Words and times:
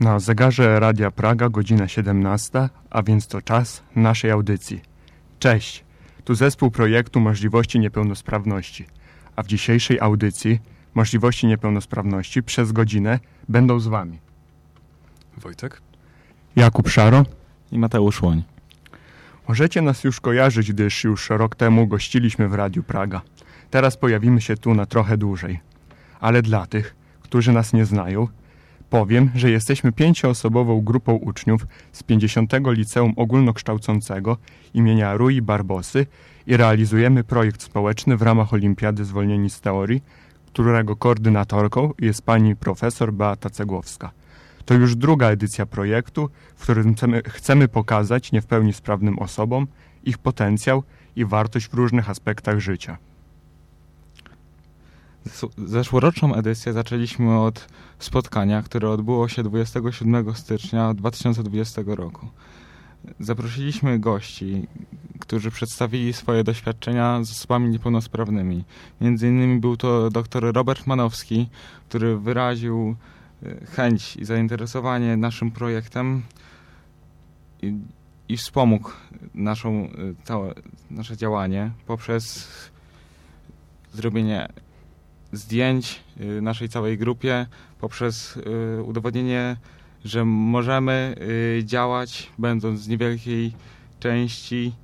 Na 0.00 0.18
zegarze 0.18 0.80
Radia 0.80 1.10
Praga 1.10 1.48
godzina 1.48 1.88
17, 1.88 2.68
a 2.90 3.02
więc 3.02 3.26
to 3.26 3.42
czas 3.42 3.82
naszej 3.96 4.30
audycji. 4.30 4.80
Cześć, 5.38 5.84
tu 6.24 6.34
zespół 6.34 6.70
projektu 6.70 7.20
Możliwości 7.20 7.80
Niepełnosprawności, 7.80 8.86
a 9.36 9.42
w 9.42 9.46
dzisiejszej 9.46 10.00
audycji 10.00 10.60
Możliwości 10.94 11.46
Niepełnosprawności 11.46 12.42
przez 12.42 12.72
godzinę 12.72 13.18
będą 13.48 13.80
z 13.80 13.86
Wami 13.86 14.18
Wojtek 15.36 15.82
Jakub 16.56 16.88
Szaro 16.88 17.24
i 17.72 17.78
Mateusz 17.78 18.22
Łoń. 18.22 18.42
Możecie 19.48 19.82
nas 19.82 20.04
już 20.04 20.20
kojarzyć, 20.20 20.72
gdyż 20.72 21.04
już 21.04 21.30
rok 21.30 21.56
temu 21.56 21.86
gościliśmy 21.86 22.48
w 22.48 22.54
Radiu 22.54 22.82
Praga. 22.82 23.20
Teraz 23.70 23.96
pojawimy 23.96 24.40
się 24.40 24.56
tu 24.56 24.74
na 24.74 24.86
trochę 24.86 25.16
dłużej. 25.16 25.60
Ale 26.20 26.42
dla 26.42 26.66
tych, 26.66 26.96
którzy 27.22 27.52
nas 27.52 27.72
nie 27.72 27.84
znają, 27.84 28.28
powiem, 28.90 29.30
że 29.34 29.50
jesteśmy 29.50 29.92
pięcioosobową 29.92 30.80
grupą 30.80 31.14
uczniów 31.14 31.66
z 31.92 32.02
50. 32.02 32.52
Liceum 32.66 33.12
Ogólnokształcącego 33.16 34.36
imienia 34.74 35.16
Rui 35.16 35.42
Barbosy 35.42 36.06
i 36.46 36.56
realizujemy 36.56 37.24
projekt 37.24 37.62
społeczny 37.62 38.16
w 38.16 38.22
ramach 38.22 38.52
Olimpiady 38.52 39.04
Zwolnieni 39.04 39.50
z 39.50 39.60
Teorii, 39.60 40.02
którego 40.46 40.96
koordynatorką 40.96 41.92
jest 41.98 42.22
pani 42.22 42.56
profesor 42.56 43.12
Beata 43.12 43.50
Cegłowska. 43.50 44.10
To 44.64 44.74
już 44.74 44.96
druga 44.96 45.26
edycja 45.26 45.66
projektu, 45.66 46.30
w 46.56 46.62
którym 46.62 46.94
chcemy, 47.28 47.68
pokazać 47.68 48.32
nie 48.32 48.40
w 48.40 48.46
pełni 48.46 48.72
sprawnym 48.72 49.18
osobom 49.18 49.66
ich 50.04 50.18
potencjał 50.18 50.82
i 51.16 51.24
wartość 51.24 51.68
w 51.68 51.74
różnych 51.74 52.10
aspektach 52.10 52.58
życia. 52.58 52.98
Zeszłoroczną 55.66 56.34
edycję 56.34 56.72
zaczęliśmy 56.72 57.40
od 57.40 57.68
spotkania, 57.98 58.62
które 58.62 58.90
odbyło 58.90 59.28
się 59.28 59.42
27 59.42 60.34
stycznia 60.34 60.94
2020 60.94 61.82
roku. 61.86 62.28
Zaprosiliśmy 63.20 63.98
gości, 63.98 64.66
którzy 65.20 65.50
przedstawili 65.50 66.12
swoje 66.12 66.44
doświadczenia 66.44 67.24
z 67.24 67.30
osobami 67.30 67.68
niepełnosprawnymi. 67.68 68.64
Między 69.00 69.28
innymi 69.28 69.60
był 69.60 69.76
to 69.76 70.10
dr 70.10 70.52
Robert 70.54 70.86
Manowski, 70.86 71.48
który 71.88 72.18
wyraził 72.18 72.96
e, 73.42 73.66
chęć 73.66 74.16
i 74.16 74.24
zainteresowanie 74.24 75.16
naszym 75.16 75.50
projektem 75.50 76.22
i, 77.62 77.74
i 78.28 78.36
wspomógł 78.36 78.90
naszą, 79.34 79.88
e, 80.30 80.54
nasze 80.90 81.16
działanie 81.16 81.70
poprzez 81.86 82.48
zrobienie 83.92 84.48
zdjęć 85.32 86.00
y, 86.20 86.42
naszej 86.42 86.68
całej 86.68 86.98
grupie 86.98 87.46
poprzez 87.80 88.36
y, 88.36 88.82
udowodnienie, 88.82 89.56
że 90.04 90.24
możemy 90.24 91.14
y, 91.58 91.64
działać 91.64 92.32
będąc 92.38 92.80
z 92.80 92.88
niewielkiej 92.88 93.52
części. 94.00 94.74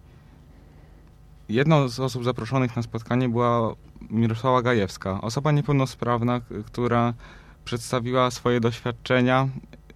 Jedną 1.48 1.89
z 1.89 2.01
osób 2.01 2.25
zaproszonych 2.25 2.77
na 2.77 2.83
spotkanie 2.83 3.28
była 3.28 3.75
Mirosława 4.11 4.62
Gajewska, 4.62 5.20
osoba 5.20 5.53
niepełnosprawna, 5.53 6.41
która 6.67 7.14
przedstawiła 7.64 8.31
swoje 8.31 8.61
doświadczenia 8.61 9.48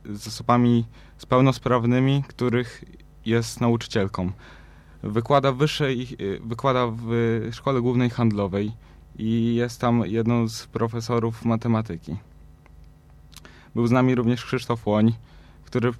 z 0.04 0.28
osobami 0.28 0.84
z 1.18 1.26
pełnosprawnymi, 1.26 2.24
których 2.28 2.84
jest 3.26 3.60
nauczycielką. 3.60 4.32
Wykłada, 5.02 5.52
wyższej, 5.52 6.08
wykłada 6.40 6.86
w 6.86 7.10
Szkole 7.52 7.80
Głównej 7.80 8.10
Handlowej 8.10 8.72
i 9.18 9.54
jest 9.54 9.80
tam 9.80 10.02
jedną 10.06 10.48
z 10.48 10.66
profesorów 10.66 11.44
matematyki. 11.44 12.16
Był 13.74 13.86
z 13.86 13.90
nami 13.90 14.14
również 14.14 14.44
Krzysztof 14.44 14.86
Łoń, 14.86 15.14
który 15.64 15.92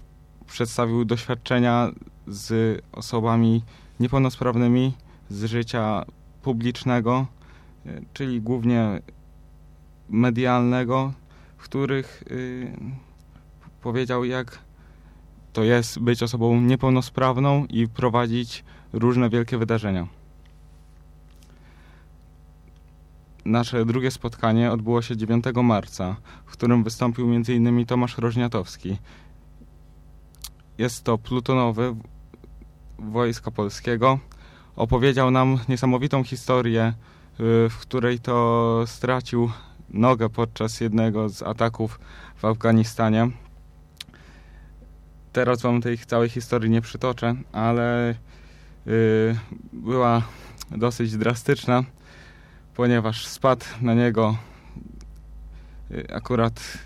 przedstawił 0.47 1.05
doświadczenia 1.05 1.91
z 2.27 2.80
osobami 2.92 3.62
niepełnosprawnymi 4.00 4.92
z 5.30 5.44
życia 5.44 6.05
publicznego, 6.42 7.27
e, 7.86 8.01
czyli 8.12 8.40
głównie 8.40 9.02
medialnego, 10.08 11.12
w 11.56 11.62
których 11.62 12.24
y, 12.30 12.73
powiedział, 13.83 14.24
jak 14.24 14.58
to 15.52 15.64
jest 15.64 15.98
być 15.98 16.23
osobą 16.23 16.61
niepełnosprawną 16.61 17.67
i 17.67 17.89
prowadzić 17.89 18.64
różne 18.92 19.30
wielkie 19.30 19.58
wydarzenia. 19.58 20.17
Nasze 23.48 23.85
drugie 23.85 24.11
spotkanie 24.11 24.73
odbyło 24.73 25.03
się 25.03 25.17
9 25.17 25.45
marca, 25.63 26.17
w 26.47 26.53
którym 26.53 26.85
wystąpił 26.85 27.35
m.in. 27.35 27.86
Tomasz 27.86 28.19
Rożniatowski. 28.19 28.98
Jest 30.79 31.05
to 31.05 31.19
plutonowy 31.19 31.95
Wojska 32.98 33.51
Polskiego. 33.51 34.19
Opowiedział 34.77 35.31
nam 35.31 35.59
niesamowitą 35.69 36.25
historię, 36.25 36.92
y, 37.41 37.69
w 37.69 37.77
której 37.81 38.19
to 38.19 38.83
stracił 38.86 39.51
nogę 39.89 40.29
podczas 40.29 40.80
jednego 40.80 41.29
z 41.29 41.42
ataków 41.42 42.01
w 42.36 42.45
Afganistanie. 42.45 43.30
Teraz 45.33 45.63
wam 45.63 45.80
tej 45.80 45.98
całej 45.98 46.29
historii 46.29 46.70
nie 46.70 46.80
przytoczę, 46.80 47.35
ale 47.53 48.15
y, 48.86 49.36
była 49.73 50.23
dosyć 50.70 51.17
drastyczna 51.17 51.85
ponieważ 52.78 53.27
spadł 53.27 53.64
na 53.80 53.94
niego 53.94 54.36
y, 55.90 56.14
akurat 56.14 56.78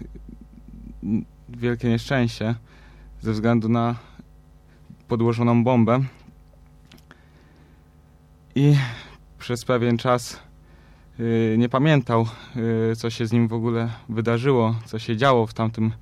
wielkie 1.48 1.88
nieszczęście 1.88 2.54
ze 3.20 3.32
względu 3.32 3.69
na 3.69 3.94
podłożoną 5.08 5.64
bombę. 5.64 6.00
I 8.54 8.76
przez 9.38 9.64
pewien 9.64 9.98
czas 9.98 10.41
y, 11.20 11.56
nie 11.58 11.69
pamiętał, 11.69 12.26
y, 12.92 12.97
co 12.97 13.10
się 13.10 13.26
z 13.26 13.32
nim 13.32 13.48
w 13.48 13.52
ogóle 13.52 13.88
wydarzyło, 14.08 14.75
co 14.84 14.98
się 14.98 15.16
działo 15.16 15.47
w 15.47 15.54
tamtym 15.54 15.92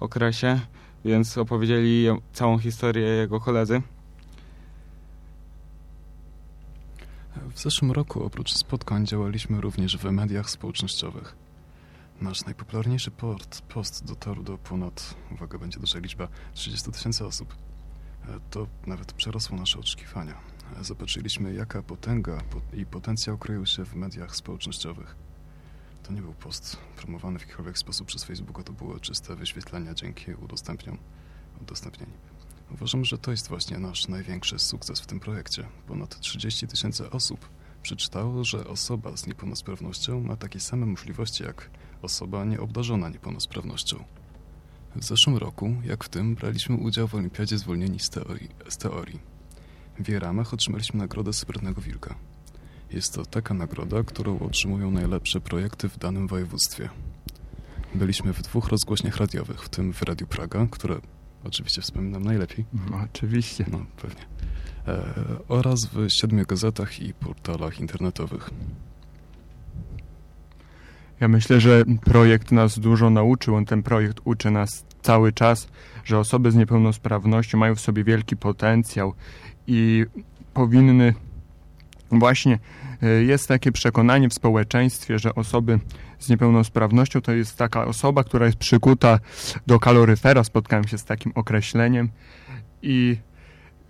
okresie, 0.00 0.60
więc 1.04 1.38
opowiedzieli 1.38 2.06
całą 2.32 2.58
historię 2.58 3.06
jego 3.06 3.40
koledzy. 3.40 3.82
W 7.54 7.58
zeszłym 7.58 7.92
roku 7.92 8.24
oprócz 8.24 8.54
spotkań 8.54 9.06
działaliśmy 9.06 9.60
również 9.60 9.96
w 9.96 10.04
mediach 10.04 10.50
społecznościowych. 10.50 11.36
Nasz 12.20 12.44
najpopularniejszy 12.44 13.10
port, 13.10 13.60
post 13.60 14.04
dotarł 14.04 14.42
do 14.42 14.58
ponad, 14.58 15.14
uwaga, 15.32 15.58
będzie 15.58 15.80
duża 15.80 15.98
liczba, 15.98 16.28
30 16.54 16.92
tysięcy 16.92 17.26
osób. 17.26 17.54
E, 18.28 18.40
to 18.50 18.66
nawet 18.86 19.12
przerosło 19.12 19.56
nasze 19.56 19.78
oczekiwania. 19.78 20.34
E, 20.80 20.84
zobaczyliśmy, 20.84 21.54
jaka 21.54 21.82
potęga 21.82 22.42
i 22.72 22.86
potencjał 22.86 23.38
kryją 23.38 23.64
się 23.64 23.84
w 23.84 23.94
mediach 23.94 24.36
społecznościowych. 24.36 25.16
To 26.02 26.12
nie 26.12 26.22
był 26.22 26.32
post 26.32 26.76
promowany 26.96 27.38
w 27.38 27.42
jakikolwiek 27.42 27.78
sposób 27.78 28.06
przez 28.06 28.24
Facebooka, 28.24 28.62
to 28.62 28.72
było 28.72 29.00
czyste 29.00 29.36
wyświetlenia 29.36 29.94
dzięki 29.94 30.34
udostępniom, 30.34 30.98
udostępnieniu. 31.60 32.12
Uważam, 32.74 33.04
że 33.04 33.18
to 33.18 33.30
jest 33.30 33.48
właśnie 33.48 33.78
nasz 33.78 34.08
największy 34.08 34.58
sukces 34.58 35.00
w 35.00 35.06
tym 35.06 35.20
projekcie. 35.20 35.66
Ponad 35.86 36.20
30 36.20 36.66
tysięcy 36.66 37.10
osób 37.10 37.48
przeczytało, 37.82 38.44
że 38.44 38.66
osoba 38.66 39.16
z 39.16 39.26
niepełnosprawnością 39.26 40.20
ma 40.20 40.36
takie 40.36 40.60
same 40.60 40.86
możliwości 40.86 41.44
jak 41.44 41.70
osoba 42.02 42.44
nieobdarzona 42.44 43.08
niepełnosprawnością. 43.08 44.04
W 44.96 45.04
zeszłym 45.04 45.36
roku, 45.36 45.74
jak 45.84 46.04
w 46.04 46.08
tym, 46.08 46.34
braliśmy 46.34 46.76
udział 46.76 47.08
w 47.08 47.14
Olimpiadzie 47.14 47.58
Zwolnieni 47.58 48.00
z 48.00 48.10
teorii. 48.10 48.48
Z 48.68 48.76
teorii. 48.76 49.20
W 49.98 50.08
jej 50.08 50.18
ramach 50.18 50.54
otrzymaliśmy 50.54 50.98
nagrodę 50.98 51.32
Srebrnego 51.32 51.80
Wilka. 51.80 52.14
Jest 52.90 53.14
to 53.14 53.26
taka 53.26 53.54
nagroda, 53.54 54.02
którą 54.02 54.38
otrzymują 54.38 54.90
najlepsze 54.90 55.40
projekty 55.40 55.88
w 55.88 55.98
danym 55.98 56.28
województwie. 56.28 56.88
Byliśmy 57.94 58.32
w 58.32 58.42
dwóch 58.42 58.68
rozgłośniach 58.68 59.16
radiowych, 59.16 59.62
w 59.62 59.68
tym 59.68 59.92
w 59.92 60.02
Radiu 60.02 60.26
Praga, 60.26 60.66
które 60.70 61.00
oczywiście 61.44 61.82
wspominam 61.82 62.24
najlepiej. 62.24 62.64
No, 62.90 63.00
oczywiście. 63.04 63.64
No, 63.70 63.86
pewnie. 64.02 64.22
E, 64.88 65.02
oraz 65.48 65.86
w 65.86 66.08
siedmiu 66.08 66.46
gazetach 66.46 67.00
i 67.00 67.14
portalach 67.14 67.80
internetowych. 67.80 68.50
Ja 71.20 71.28
myślę, 71.28 71.60
że 71.60 71.84
projekt 72.04 72.52
nas 72.52 72.78
dużo 72.78 73.10
nauczył. 73.10 73.54
On 73.54 73.64
ten 73.64 73.82
projekt 73.82 74.20
uczy 74.24 74.50
nas 74.50 74.84
cały 75.02 75.32
czas, 75.32 75.68
że 76.04 76.18
osoby 76.18 76.50
z 76.50 76.54
niepełnosprawnością 76.54 77.58
mają 77.58 77.74
w 77.74 77.80
sobie 77.80 78.04
wielki 78.04 78.36
potencjał 78.36 79.14
i 79.66 80.06
powinny 80.54 81.14
właśnie 82.12 82.58
e, 83.02 83.08
jest 83.08 83.48
takie 83.48 83.72
przekonanie 83.72 84.28
w 84.28 84.34
społeczeństwie, 84.34 85.18
że 85.18 85.34
osoby 85.34 85.78
z 86.20 86.28
niepełnosprawnością 86.28 87.20
to 87.20 87.32
jest 87.32 87.56
taka 87.56 87.84
osoba, 87.84 88.24
która 88.24 88.46
jest 88.46 88.58
przykuta 88.58 89.18
do 89.66 89.78
kaloryfera. 89.78 90.44
Spotkałem 90.44 90.88
się 90.88 90.98
z 90.98 91.04
takim 91.04 91.32
określeniem 91.34 92.08
i, 92.82 93.16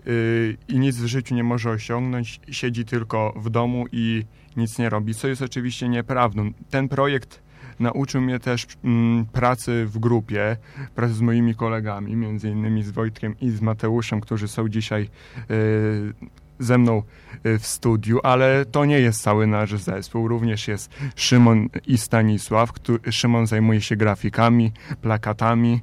yy, 0.07 0.57
i 0.69 0.79
nic 0.79 0.97
w 0.97 1.07
życiu 1.07 1.35
nie 1.35 1.45
może 1.45 1.71
osiągnąć. 1.71 2.41
Siedzi 2.51 2.85
tylko 2.85 3.35
w 3.37 3.51
domu 3.51 3.85
i 3.93 4.25
nic 4.57 4.79
nie 4.79 4.91
robi, 4.91 5.15
co 5.15 5.29
jest 5.29 5.43
oczywiście 5.43 5.89
nieprawdą. 5.89 6.53
Ten 6.71 6.89
projekt 6.89 7.43
Nauczył 7.81 8.21
mnie 8.21 8.39
też 8.39 8.67
mm, 8.85 9.27
pracy 9.27 9.87
w 9.87 9.99
grupie, 9.99 10.57
pracy 10.95 11.15
z 11.15 11.21
moimi 11.21 11.55
kolegami, 11.55 12.17
między 12.17 12.51
innymi 12.51 12.83
z 12.83 12.91
Wojtkiem 12.91 13.35
i 13.41 13.51
z 13.51 13.61
Mateuszem, 13.61 14.21
którzy 14.21 14.49
są 14.49 14.69
dzisiaj 14.69 15.09
y, 15.51 16.15
ze 16.61 16.79
mną 16.79 17.03
y, 17.47 17.59
w 17.59 17.67
studiu, 17.67 18.21
ale 18.23 18.65
to 18.65 18.85
nie 18.85 19.01
jest 19.01 19.23
cały 19.23 19.47
nasz 19.47 19.75
zespół. 19.75 20.29
Również 20.29 20.69
jest 20.69 20.91
Szymon 21.17 21.69
i 21.87 21.99
Stanisław. 21.99 22.73
Który, 22.73 23.13
Szymon 23.13 23.47
zajmuje 23.47 23.81
się 23.81 23.97
grafikami, 23.97 24.73
plakatami. 25.03 25.81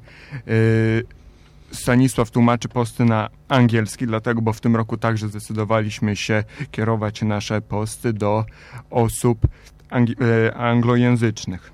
Y, 0.47 1.17
Stanisław 1.71 2.31
tłumaczy 2.31 2.69
posty 2.69 3.05
na 3.05 3.29
angielski, 3.47 4.07
dlatego, 4.07 4.41
bo 4.41 4.53
w 4.53 4.61
tym 4.61 4.75
roku 4.75 4.97
także 4.97 5.27
zdecydowaliśmy 5.27 6.15
się 6.15 6.43
kierować 6.71 7.21
nasze 7.21 7.61
posty 7.61 8.13
do 8.13 8.45
osób 8.89 9.47
e, 9.91 10.53
anglojęzycznych. 10.55 11.71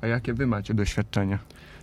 A 0.00 0.06
jakie 0.06 0.34
wy 0.34 0.46
macie 0.46 0.74
doświadczenia? 0.74 1.38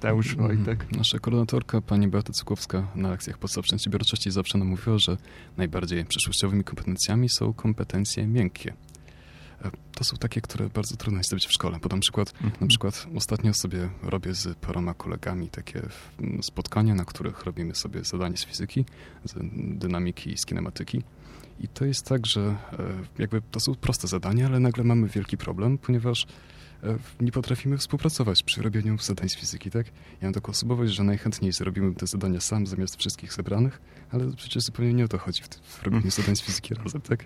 Mhm. 0.09 0.47
Wojtek. 0.47 0.91
Nasza 0.91 1.19
koordynatorka, 1.19 1.81
pani 1.81 2.07
Beata 2.07 2.33
Cukowska, 2.33 2.87
na 2.95 3.09
lekcjach 3.09 3.37
podstaw 3.37 3.63
przedsiębiorczości 3.63 4.31
zawsze 4.31 4.57
nam 4.57 4.67
mówiła, 4.67 4.97
że 4.97 5.17
najbardziej 5.57 6.05
przyszłościowymi 6.05 6.63
kompetencjami 6.63 7.29
są 7.29 7.53
kompetencje 7.53 8.27
miękkie. 8.27 8.73
E, 9.61 9.71
to 9.95 10.03
są 10.03 10.17
takie, 10.17 10.41
które 10.41 10.69
bardzo 10.69 10.95
trudno 10.95 11.19
jest 11.19 11.29
zrobić 11.29 11.47
w 11.47 11.51
szkole. 11.51 11.79
Podam 11.79 11.99
przykład. 11.99 12.33
Mhm. 12.33 12.53
Na 12.61 12.67
przykład 12.67 13.07
ostatnio 13.15 13.53
sobie 13.53 13.89
robię 14.03 14.33
z 14.33 14.57
paroma 14.57 14.93
kolegami 14.93 15.49
takie 15.49 15.81
spotkania, 16.41 16.95
na 16.95 17.05
których 17.05 17.43
robimy 17.43 17.75
sobie 17.75 18.03
zadanie 18.03 18.37
z 18.37 18.45
fizyki, 18.45 18.85
z 19.25 19.33
dynamiki 19.79 20.31
i 20.31 20.37
z 20.37 20.45
kinematyki. 20.45 21.01
I 21.59 21.67
to 21.67 21.85
jest 21.85 22.05
tak, 22.05 22.25
że 22.25 22.41
e, 22.41 22.55
jakby 23.19 23.41
to 23.51 23.59
są 23.59 23.75
proste 23.75 24.07
zadania, 24.07 24.45
ale 24.45 24.59
nagle 24.59 24.83
mamy 24.83 25.07
wielki 25.07 25.37
problem, 25.37 25.77
ponieważ 25.77 26.27
nie 27.21 27.31
potrafimy 27.31 27.77
współpracować 27.77 28.43
przy 28.43 28.61
robieniu 28.61 28.97
zadań 28.97 29.29
z 29.29 29.35
fizyki, 29.35 29.71
tak? 29.71 29.87
Ja 29.87 30.27
mam 30.27 30.33
taką 30.33 30.51
osobowość, 30.51 30.93
że 30.93 31.03
najchętniej 31.03 31.51
zrobimy 31.51 31.95
te 31.95 32.07
zadania 32.07 32.41
sam 32.41 32.67
zamiast 32.67 32.95
wszystkich 32.95 33.33
zebranych, 33.33 33.81
ale 34.11 34.31
przecież 34.35 34.63
zupełnie 34.63 34.93
nie 34.93 35.05
o 35.05 35.07
to 35.07 35.17
chodzi 35.17 35.43
w, 35.43 35.47
w 35.47 35.83
robieniu 35.83 36.01
mm. 36.01 36.11
zadań 36.11 36.35
z 36.35 36.41
fizyki 36.41 36.73
razem, 36.73 37.01
tak? 37.01 37.25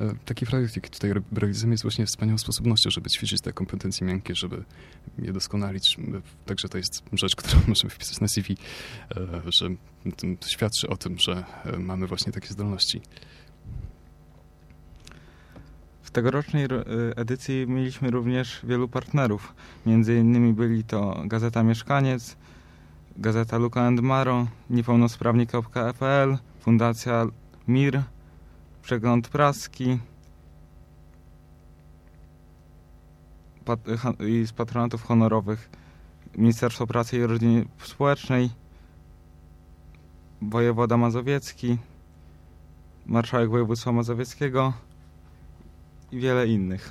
E, 0.00 0.14
taki 0.24 0.46
projekt, 0.46 0.76
jaki 0.76 0.90
tutaj 0.90 1.12
realizujemy, 1.32 1.74
jest 1.74 1.82
właśnie 1.82 2.06
wspaniałą 2.06 2.38
sposobnością, 2.38 2.90
żeby 2.90 3.10
ćwiczyć 3.10 3.40
te 3.40 3.52
kompetencje 3.52 4.06
miękkie, 4.06 4.34
żeby 4.34 4.64
je 5.18 5.32
doskonalić. 5.32 5.96
Także 6.46 6.68
to 6.68 6.78
jest 6.78 7.02
rzecz, 7.12 7.36
którą 7.36 7.60
możemy 7.68 7.90
wpisać 7.90 8.20
na 8.20 8.28
CV, 8.28 8.56
e, 9.16 9.42
że 9.46 9.68
świadczy 10.46 10.88
o 10.88 10.96
tym, 10.96 11.18
że 11.18 11.44
mamy 11.78 12.06
właśnie 12.06 12.32
takie 12.32 12.48
zdolności 12.48 13.00
tegorocznej 16.12 16.64
y, 16.64 16.68
edycji 17.16 17.66
mieliśmy 17.68 18.10
również 18.10 18.60
wielu 18.64 18.88
partnerów. 18.88 19.54
Między 19.86 20.18
innymi 20.18 20.52
byli 20.52 20.84
to 20.84 21.22
Gazeta 21.24 21.62
Mieszkaniec, 21.62 22.36
Gazeta 23.16 23.58
Luka 23.58 23.86
and 23.86 24.00
Maro, 24.00 24.46
Niepełnosprawni.pl, 24.70 26.38
Fundacja 26.60 27.26
MIR, 27.68 28.02
Przegląd 28.82 29.28
Praski 29.28 29.98
i 34.28 34.46
z 34.46 34.52
patronatów 34.52 35.02
honorowych 35.02 35.70
Ministerstwo 36.36 36.86
Pracy 36.86 37.18
i 37.18 37.26
Rodziny 37.26 37.64
Społecznej, 37.82 38.50
wojewoda 40.42 40.96
mazowiecki, 40.96 41.78
marszałek 43.06 43.50
województwa 43.50 43.92
mazowieckiego, 43.92 44.72
i 46.12 46.18
wiele 46.18 46.46
innych. 46.46 46.90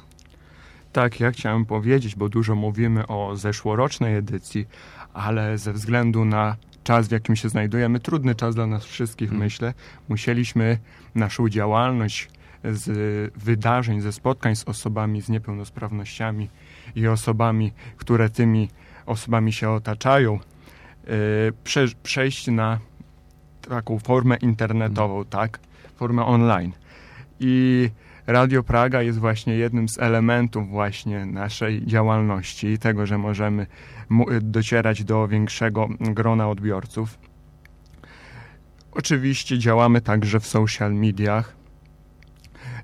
Tak, 0.94 1.20
ja 1.20 1.32
chciałem 1.32 1.66
powiedzieć, 1.66 2.16
bo 2.16 2.30
dużo 2.30 2.56
mówimy 2.56 3.08
o 3.08 3.36
zeszłorocznej 3.36 4.16
edycji, 4.16 4.68
ale 5.14 5.58
ze 5.58 5.74
względu 5.74 6.26
na 6.26 6.56
czas, 6.84 7.08
w 7.08 7.12
jakim 7.12 7.36
się 7.36 7.50
znajdujemy, 7.50 8.00
trudny 8.00 8.36
czas 8.36 8.56
dla 8.56 8.68
nas 8.68 8.86
wszystkich, 8.86 9.30
hmm. 9.30 9.46
myślę, 9.46 9.74
musieliśmy 10.10 10.78
naszą 11.16 11.50
działalność 11.50 12.30
z 12.64 13.34
wydarzeń, 13.36 14.02
ze 14.02 14.12
spotkań 14.12 14.56
z 14.56 14.64
osobami 14.64 15.22
z 15.22 15.30
niepełnosprawnościami 15.30 16.50
i 16.96 17.08
osobami, 17.08 17.72
które 17.98 18.30
tymi 18.30 18.70
osobami 19.06 19.54
się 19.54 19.70
otaczają, 19.70 20.34
yy, 20.34 21.14
prze, 21.64 21.88
przejść 22.04 22.48
na 22.48 22.80
taką 23.70 24.00
formę 24.00 24.38
internetową, 24.38 25.14
hmm. 25.14 25.30
tak? 25.30 25.60
Formę 25.96 26.26
online. 26.26 26.72
I 27.40 27.90
Radio 28.28 28.64
Praga 28.64 29.02
jest 29.02 29.20
właśnie 29.20 29.56
jednym 29.56 29.90
z 29.90 30.00
elementów 30.00 30.70
właśnie 30.70 31.26
naszej 31.26 31.86
działalności, 31.86 32.78
tego, 32.78 33.06
że 33.06 33.18
możemy 33.18 33.68
docierać 34.42 35.04
do 35.04 35.28
większego 35.28 35.88
grona 36.00 36.50
odbiorców. 36.50 37.18
Oczywiście 38.92 39.60
działamy 39.60 40.02
także 40.02 40.40
w 40.40 40.48
social 40.48 40.94
mediach. 40.94 41.56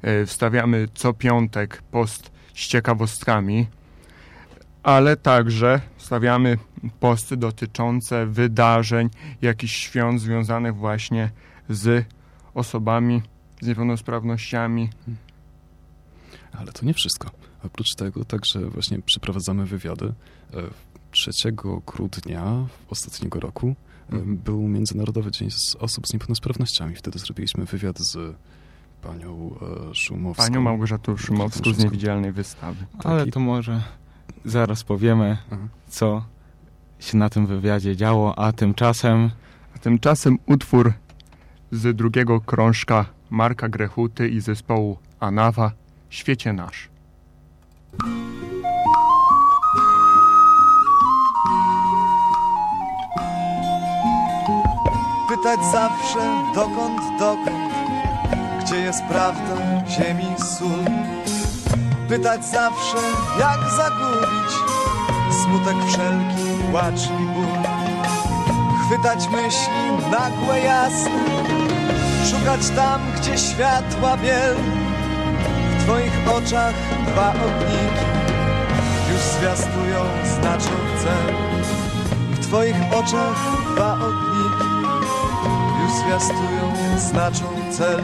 E, 0.01 0.25
wstawiamy 0.25 0.87
co 0.93 1.13
piątek 1.13 1.81
post 1.91 2.31
z 2.53 2.67
ciekawostkami, 2.67 3.67
ale 4.83 5.17
także 5.17 5.81
wstawiamy 5.97 6.57
posty 6.99 7.37
dotyczące 7.37 8.25
wydarzeń, 8.25 9.09
jakichś 9.41 9.75
świąt 9.75 10.21
związanych 10.21 10.75
właśnie 10.75 11.29
z 11.69 12.05
osobami 12.53 13.21
z 13.61 13.67
niepełnosprawnościami. 13.67 14.89
Ale 16.51 16.71
to 16.71 16.85
nie 16.85 16.93
wszystko. 16.93 17.31
Oprócz 17.63 17.95
tego 17.95 18.25
także 18.25 18.69
właśnie 18.69 19.01
przeprowadzamy 19.01 19.65
wywiady. 19.65 20.13
3 21.11 21.31
e, 21.49 21.51
grudnia 21.85 22.67
ostatniego 22.89 23.39
roku 23.39 23.75
e, 24.09 24.15
mhm. 24.15 24.37
był 24.37 24.67
Międzynarodowy 24.67 25.31
Dzień 25.31 25.49
Osób 25.79 26.07
z 26.07 26.13
Niepełnosprawnościami. 26.13 26.95
Wtedy 26.95 27.19
zrobiliśmy 27.19 27.65
wywiad 27.65 27.99
z 27.99 28.35
panią 29.01 29.55
e, 29.91 29.95
Szumowską. 29.95 30.43
Panią 30.43 30.61
Małgorzatą 30.61 31.17
Szumowską 31.17 31.73
z 31.73 31.83
Niewidzialnej 31.83 32.31
Wystawy. 32.31 32.85
Ale 33.03 33.27
to 33.27 33.39
może 33.39 33.83
zaraz 34.45 34.83
powiemy, 34.83 35.37
Aha. 35.51 35.67
co 35.87 36.25
się 36.99 37.17
na 37.17 37.29
tym 37.29 37.47
wywiadzie 37.47 37.95
działo, 37.95 38.39
a 38.39 38.53
tymczasem... 38.53 39.31
A 39.75 39.79
tymczasem 39.79 40.37
utwór 40.45 40.93
z 41.71 41.95
drugiego 41.95 42.41
krążka 42.41 43.05
Marka 43.29 43.69
Grechuty 43.69 44.29
i 44.29 44.41
zespołu 44.41 44.97
Anawa 45.19 45.71
świecie 46.09 46.53
nasz. 46.53 46.89
Pytać 55.29 55.59
zawsze 55.71 56.19
dokąd, 56.55 57.01
dokąd, 57.19 57.73
gdzie 58.61 58.75
jest 58.75 59.03
prawda, 59.09 59.55
ziemi 59.89 60.35
sól. 60.37 60.85
Pytać 62.09 62.45
zawsze, 62.45 62.97
jak 63.39 63.59
zagubić 63.77 64.51
smutek 65.43 65.75
wszelki, 65.87 66.63
płacz 66.71 67.05
i 67.05 67.25
ból. 67.33 67.63
Chwytać 68.85 69.27
myśli 69.27 70.09
nagłe, 70.11 70.59
jasne, 70.59 71.23
szukać 72.31 72.69
tam, 72.75 73.01
gdzie 73.17 73.37
światła 73.37 74.17
biel 74.17 74.55
Twoich 75.87 76.29
oczach 76.35 76.73
dwa 77.07 77.29
ogniki 77.29 78.05
Już 79.11 79.21
zwiastują, 79.21 79.99
znaczą 80.23 80.69
cel. 81.03 81.35
W 82.31 82.47
Twoich 82.47 82.75
oczach 82.91 83.37
dwa 83.75 83.93
ogniki 83.93 84.67
Już 85.81 85.91
zwiastują, 85.91 86.97
znaczą 86.97 87.45
cel 87.71 88.03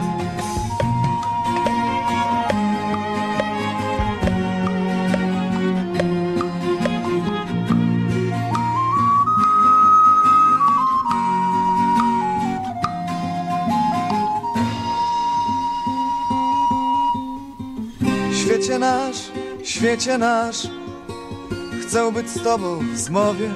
świecie 19.74 20.18
nasz. 20.18 20.68
Chcę 21.82 22.12
być 22.12 22.30
z 22.30 22.42
Tobą 22.42 22.78
w 22.78 22.98
zmowie 22.98 23.50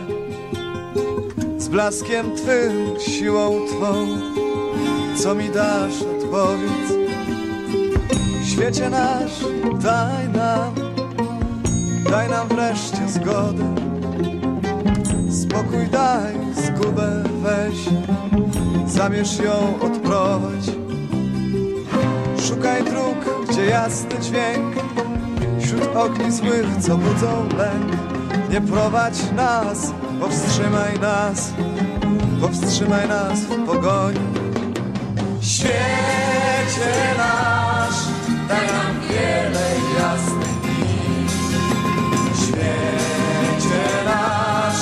Z 1.59 1.69
blaskiem 1.69 2.37
Twym, 2.37 3.01
siłą 3.01 3.67
Twą 3.67 4.07
Co 5.17 5.35
mi 5.35 5.49
dasz, 5.49 6.03
odpowiedz 6.03 6.93
Świecie 8.45 8.91
nasz, 8.91 9.33
daj 9.83 10.29
nam 10.29 10.75
Daj 12.11 12.29
nam 12.29 12.49
wreszcie 12.49 13.09
zgodę. 13.09 13.75
Spokój 15.43 15.87
daj, 15.93 16.35
zgubę 16.55 17.23
weź 17.43 17.79
Zamierz 18.87 19.39
ją 19.39 19.81
odprowadź. 19.81 20.67
Szukaj 22.49 22.85
dróg, 22.85 23.49
gdzie 23.49 23.65
jasny 23.65 24.19
dźwięk 24.21 24.75
Ogni 25.95 26.33
złych, 26.33 26.67
co 26.81 26.97
budzą 26.97 27.49
lęk 27.59 27.93
nie 28.51 28.61
prowadź 28.61 29.31
nas, 29.37 29.93
powstrzymaj 30.21 30.99
nas, 31.01 31.53
powstrzymaj 32.41 33.09
nas 33.09 33.41
w 33.41 33.67
pogoni. 33.67 34.21
Świecie 35.41 36.93
nasz, 37.19 37.97
daj 38.49 38.67
nam 38.67 39.01
wiele 39.09 39.69
jasnych 39.99 40.61
dni. 40.61 41.27
Świecie 42.43 43.85
nasz, 44.05 44.81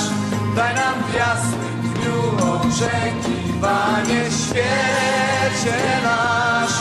daj 0.55 0.75
nam 0.75 1.03
w 1.11 1.13
jasnym 1.13 1.93
dniu 1.93 2.17
oczekiwanie. 2.53 4.21
Świecie 4.31 5.77
nasz, 6.03 6.77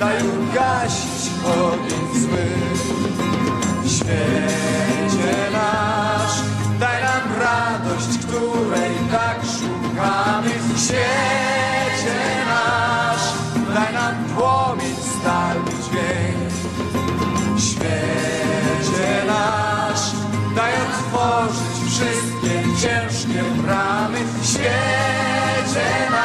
daj 0.00 0.16
ugasić 0.16 1.05
Świecie 10.86 12.18
nasz, 12.46 13.26
daj 13.74 13.92
nam 13.94 14.14
płomień 14.24 14.96
stali 14.96 15.60
dźwięk. 15.84 16.52
Świecie 17.60 19.24
nasz, 19.26 20.04
daj 20.56 20.72
otworzyć 20.72 21.90
wszystkie 21.90 22.54
ciężkie 22.80 23.42
bramy. 23.62 24.18
Świecie 24.42 25.88
nasz, 26.10 26.15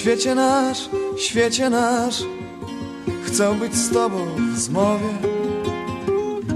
Świecie 0.00 0.34
nasz, 0.34 0.88
świecie 1.16 1.70
nasz, 1.70 2.22
chcę 3.24 3.54
być 3.54 3.74
z 3.74 3.90
Tobą 3.90 4.26
w 4.54 4.58
zmowie, 4.58 5.08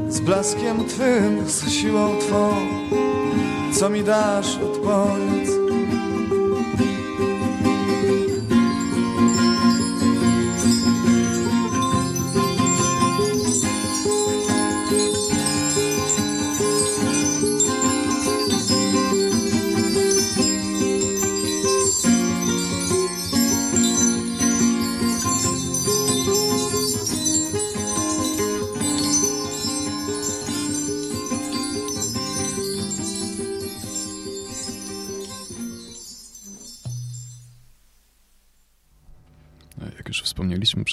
z 0.08 0.20
blaskiem 0.20 0.84
Twym, 0.84 1.48
z 1.48 1.70
siłą 1.70 2.18
Twą, 2.18 2.54
co 3.72 3.90
mi 3.90 4.04
dasz, 4.04 4.56
odpowiedz. 4.56 5.43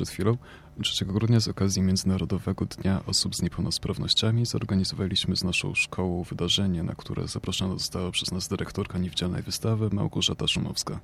Przed 0.02 0.14
chwilą, 0.14 0.38
3 0.84 1.06
grudnia 1.06 1.40
z 1.40 1.48
okazji 1.48 1.82
Międzynarodowego 1.82 2.66
Dnia 2.66 3.06
Osób 3.06 3.36
z 3.36 3.42
Niepełnosprawnościami 3.42 4.46
zorganizowaliśmy 4.46 5.36
z 5.36 5.44
naszą 5.44 5.76
szkołą 5.76 6.24
wydarzenie, 6.24 6.84
na 6.84 6.96
które 6.96 7.28
zaproszona 7.28 7.74
została 7.74 8.12
przez 8.12 8.32
nas 8.32 8.48
dyrektorka 8.48 8.98
Niewidzialnej 8.98 9.42
Wystawy 9.42 9.90
Małgorzata 9.92 10.48
Szumowska. 10.48 11.00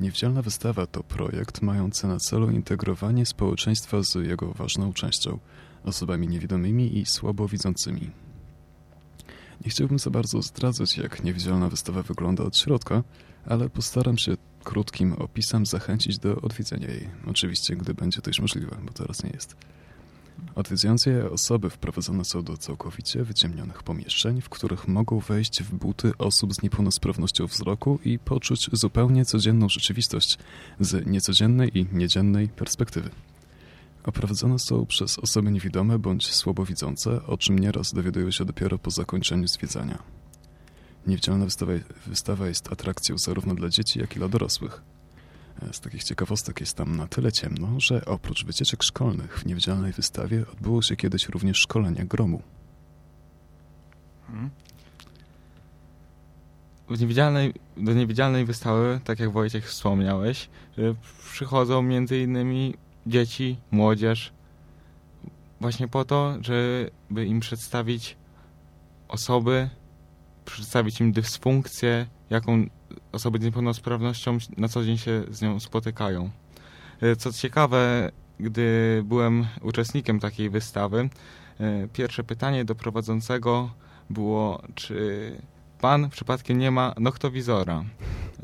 Niewidzialna 0.00 0.42
Wystawa 0.42 0.86
to 0.86 1.02
projekt 1.02 1.62
mający 1.62 2.06
na 2.06 2.18
celu 2.18 2.50
integrowanie 2.50 3.26
społeczeństwa 3.26 4.02
z 4.02 4.14
jego 4.14 4.52
ważną 4.52 4.92
częścią 4.92 5.38
osobami 5.84 6.28
niewidomymi 6.28 6.98
i 6.98 7.06
słabowidzącymi. 7.06 8.10
Nie 9.64 9.70
chciałbym 9.70 9.98
za 9.98 10.10
bardzo 10.10 10.42
zdradzać, 10.42 10.98
jak 10.98 11.24
niewidzialna 11.24 11.68
wystawa 11.68 12.02
wygląda 12.02 12.44
od 12.44 12.58
środka, 12.58 13.02
ale 13.46 13.70
postaram 13.70 14.18
się 14.18 14.36
krótkim 14.64 15.12
opisem 15.12 15.66
zachęcić 15.66 16.18
do 16.18 16.36
odwiedzenia 16.36 16.88
jej. 16.88 17.08
Oczywiście, 17.26 17.76
gdy 17.76 17.94
będzie 17.94 18.20
to 18.20 18.30
już 18.30 18.40
możliwe, 18.40 18.76
bo 18.82 18.92
teraz 18.92 19.24
nie 19.24 19.30
jest. 19.30 19.56
Odwiedzające 20.54 21.10
je 21.10 21.30
osoby 21.30 21.70
wprowadzone 21.70 22.24
są 22.24 22.42
do 22.42 22.56
całkowicie 22.56 23.24
wyciemnionych 23.24 23.82
pomieszczeń, 23.82 24.40
w 24.40 24.48
których 24.48 24.88
mogą 24.88 25.18
wejść 25.20 25.62
w 25.62 25.74
buty 25.74 26.12
osób 26.18 26.54
z 26.54 26.62
niepełnosprawnością 26.62 27.46
wzroku 27.46 27.98
i 28.04 28.18
poczuć 28.18 28.70
zupełnie 28.72 29.24
codzienną 29.24 29.68
rzeczywistość 29.68 30.38
z 30.80 31.06
niecodziennej 31.06 31.78
i 31.78 31.86
niedziennej 31.92 32.48
perspektywy. 32.48 33.10
Oprowadzone 34.04 34.58
są 34.58 34.86
przez 34.86 35.18
osoby 35.18 35.50
niewidome 35.50 35.98
bądź 35.98 36.34
słabowidzące, 36.34 37.26
o 37.26 37.38
czym 37.38 37.58
nieraz 37.58 37.92
dowiadują 37.94 38.30
się 38.30 38.44
dopiero 38.44 38.78
po 38.78 38.90
zakończeniu 38.90 39.48
zwiedzania. 39.48 40.21
Niewidzialna 41.06 41.44
wystawa, 41.44 41.72
wystawa 42.06 42.48
jest 42.48 42.72
atrakcją 42.72 43.18
zarówno 43.18 43.54
dla 43.54 43.68
dzieci, 43.68 44.00
jak 44.00 44.16
i 44.16 44.18
dla 44.18 44.28
dorosłych. 44.28 44.82
Z 45.72 45.80
takich 45.80 46.04
ciekawostek 46.04 46.60
jest 46.60 46.76
tam 46.76 46.96
na 46.96 47.06
tyle 47.06 47.32
ciemno, 47.32 47.80
że 47.80 48.04
oprócz 48.04 48.44
wycieczek 48.44 48.82
szkolnych 48.82 49.38
w 49.38 49.46
niewidzialnej 49.46 49.92
wystawie 49.92 50.44
odbyło 50.52 50.82
się 50.82 50.96
kiedyś 50.96 51.28
również 51.28 51.58
szkolenie 51.58 52.04
gromu. 52.04 52.42
Hmm? 54.26 54.50
W 56.88 57.00
niewidzialnej, 57.00 57.54
do 57.76 57.92
niewidzialnej 57.92 58.44
wystawy, 58.44 59.00
tak 59.04 59.20
jak 59.20 59.32
Wojciech 59.32 59.68
wspomniałeś, 59.68 60.48
y, 60.78 60.94
przychodzą 61.32 61.82
między 61.82 62.18
innymi 62.18 62.74
dzieci, 63.06 63.56
młodzież, 63.70 64.32
właśnie 65.60 65.88
po 65.88 66.04
to, 66.04 66.36
żeby 66.40 67.26
im 67.26 67.40
przedstawić 67.40 68.16
osoby, 69.08 69.70
przedstawić 70.44 71.00
im 71.00 71.12
dysfunkcję, 71.12 72.06
jaką 72.30 72.66
osoby 73.12 73.38
z 73.38 73.42
niepełnosprawnością 73.42 74.38
na 74.56 74.68
co 74.68 74.84
dzień 74.84 74.98
się 74.98 75.24
z 75.30 75.42
nią 75.42 75.60
spotykają. 75.60 76.30
Y, 77.02 77.16
Co 77.16 77.32
ciekawe, 77.32 78.10
gdy 78.40 79.02
byłem 79.04 79.46
uczestnikiem 79.62 80.20
takiej 80.20 80.50
wystawy, 80.50 81.08
y, 81.60 81.88
pierwsze 81.92 82.24
pytanie 82.24 82.64
do 82.64 82.74
prowadzącego 82.74 83.70
było, 84.10 84.62
czy 84.74 85.36
pan 85.80 86.10
przypadkiem 86.10 86.58
nie 86.58 86.70
ma 86.70 86.94
noktowizora? 86.98 87.84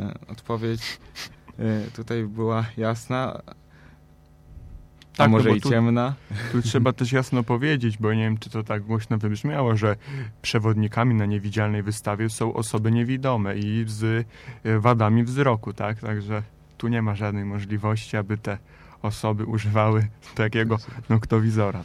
Y, 0.00 0.28
Odpowiedź 0.28 0.98
tutaj 1.96 2.24
była 2.24 2.64
jasna, 2.76 3.42
Tak, 5.18 5.30
no 5.30 5.36
może 5.36 5.48
bo 5.48 5.54
i 5.56 5.60
tu- 5.60 5.70
ciemna. 5.70 6.14
Tu 6.52 6.62
trzeba 6.62 6.92
też 6.92 7.12
jasno 7.12 7.42
powiedzieć, 7.42 7.98
bo 7.98 8.14
nie 8.14 8.22
wiem, 8.22 8.38
czy 8.38 8.50
to 8.50 8.62
tak 8.62 8.82
głośno 8.82 9.18
wybrzmiało, 9.18 9.76
że 9.76 9.96
przewodnikami 10.42 11.14
na 11.14 11.26
niewidzialnej 11.26 11.82
wystawie 11.82 12.30
są 12.30 12.54
osoby 12.54 12.92
niewidome 12.92 13.58
i 13.58 13.84
z 13.86 14.26
e, 14.64 14.78
wadami 14.78 15.24
wzroku, 15.24 15.72
tak? 15.72 16.00
Także 16.00 16.42
tu 16.76 16.88
nie 16.88 17.02
ma 17.02 17.14
żadnej 17.14 17.44
możliwości, 17.44 18.16
aby 18.16 18.38
te 18.38 18.58
osoby 19.02 19.44
używały 19.44 20.08
takiego 20.34 20.76
noktowizora. 21.08 21.84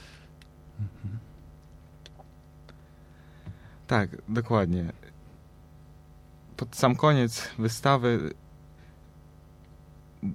Tak, 3.88 4.10
dokładnie. 4.30 4.92
Pod 6.58 6.75
sam 6.75 6.96
koniec 6.96 7.50
wystawy 7.60 8.34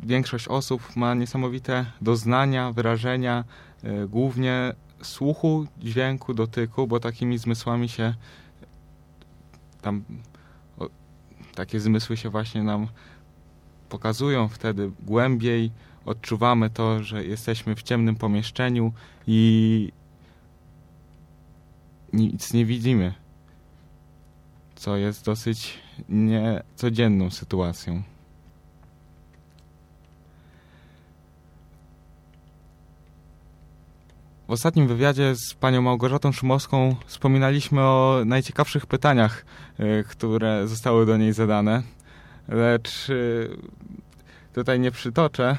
większość 0.03 0.49
osób 0.49 0.97
ma 0.97 1.15
niesamowite 1.15 1.87
doznania, 2.01 2.73
wyrażenia, 2.73 3.45
y, 3.85 4.09
głównie 4.09 4.73
słuchu, 5.03 5.67
dźwięku, 5.79 6.35
dotyku, 6.35 6.87
bo 6.87 7.01
takimi 7.01 7.39
zmysłami 7.39 7.89
się 7.89 8.15
tam 9.83 10.05
o, 10.79 10.89
takie 11.55 11.81
zmysły 11.81 12.17
się 12.17 12.31
właśnie 12.31 12.63
nam 12.63 12.89
pokazują 13.89 14.49
wtedy 14.49 14.91
głębiej, 15.03 15.71
odczuwamy 16.05 16.71
to, 16.71 17.03
że 17.03 17.25
jesteśmy 17.25 17.77
w 17.77 17.83
ciemnym 17.83 18.17
pomieszczeniu 18.17 18.93
i 19.27 19.93
nic 22.13 22.53
nie 22.53 22.67
widzimy, 22.67 23.15
co 24.77 24.97
jest 24.97 25.25
dosyć 25.25 25.79
niecodzienną 26.09 27.31
sytuacją. 27.31 28.03
W 34.49 34.51
ostatnim 34.51 34.89
wywiadzie 34.89 35.35
z 35.35 35.55
panią 35.55 35.83
Małgorzatą 35.83 36.33
Szumowską 36.33 36.97
wspominaliśmy 37.07 37.81
o 37.81 38.23
najciekawszych 38.27 38.87
pytaniach, 38.87 39.45
y, 39.81 40.05
które 40.09 40.69
zostały 40.69 41.07
do 41.07 41.17
niej 41.17 41.33
zadane, 41.33 41.83
lecz 42.49 43.09
y, 43.09 43.57
tutaj 44.53 44.81
nie 44.81 44.91
przytoczę, 44.91 45.57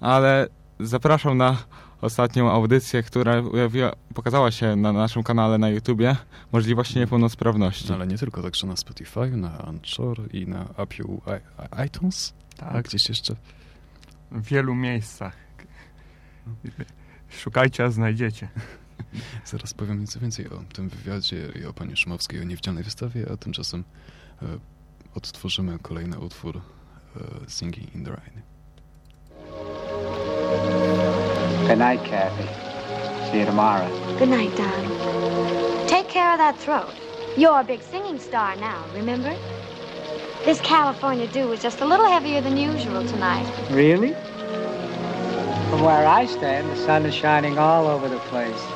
ale 0.00 0.48
zapraszam 0.80 1.38
na 1.38 1.56
ostatnią 2.00 2.50
audycję, 2.50 3.02
która 3.02 3.40
ujawiła, 3.40 3.92
pokazała 4.14 4.50
się 4.50 4.76
na 4.76 4.92
naszym 4.92 5.22
kanale 5.22 5.58
na 5.58 5.68
YouTubie, 5.68 6.16
możliwości 6.52 6.98
niepełnosprawności. 6.98 7.86
No, 7.88 7.94
ale 7.94 8.06
nie 8.06 8.18
tylko, 8.18 8.42
także 8.42 8.66
na 8.66 8.76
Spotify, 8.76 9.30
na 9.30 9.58
Anchor 9.58 10.34
i 10.34 10.46
na 10.46 10.68
Apple 10.76 11.04
iTunes. 11.86 12.34
Tak, 12.56 12.84
Gdzieś 12.84 13.08
jeszcze. 13.08 13.36
w 14.30 14.42
wielu 14.42 14.74
miejscach. 14.74 15.36
Szukajcie, 17.28 17.84
a 17.84 17.90
znajdziecie. 17.90 18.48
Zaraz 19.44 19.74
powiem 19.74 20.00
nieco 20.00 20.20
więcej 20.20 20.48
o 20.48 20.62
tym 20.72 20.88
wywiadzie 20.88 21.48
i 21.60 21.64
o 21.64 21.72
pani 21.72 21.96
Szumowskiej, 21.96 22.40
o 22.40 22.44
niewidzialnej 22.44 22.84
wystawie, 22.84 23.26
a 23.32 23.36
tymczasem 23.36 23.84
e, 24.42 24.46
odtworzymy 25.14 25.78
kolejny 25.78 26.18
utwór 26.18 26.56
e, 26.56 26.60
Singing 27.48 27.94
in 27.94 28.04
the 28.04 28.10
Rain. 28.10 28.42
Good 31.66 31.78
night, 31.78 32.02
Kathy. 32.10 32.44
See 33.30 33.40
you 33.40 33.46
tomorrow. 33.46 33.88
Good 34.18 34.28
night, 34.28 34.56
darling. 34.56 34.90
Take 35.88 36.08
care 36.08 36.32
of 36.32 36.38
that 36.38 36.56
throat. 36.58 36.94
You're 37.36 37.60
a 37.60 37.64
big 37.64 37.82
singing 37.82 38.20
star 38.20 38.56
now, 38.56 38.84
remember? 38.94 39.34
This 40.44 40.60
California 40.60 41.26
dew 41.26 41.48
was 41.48 41.60
just 41.62 41.80
a 41.80 41.84
little 41.84 42.06
heavier 42.06 42.40
than 42.40 42.56
usual 42.56 43.04
tonight. 43.04 43.46
Really? 43.70 44.14
From 45.70 45.82
where 45.82 46.06
I 46.06 46.26
stand, 46.26 46.70
the 46.70 46.76
sun 46.76 47.06
is 47.06 47.14
shining 47.14 47.58
all 47.58 47.88
over 47.88 48.08
the 48.08 48.18
place. 48.30 48.75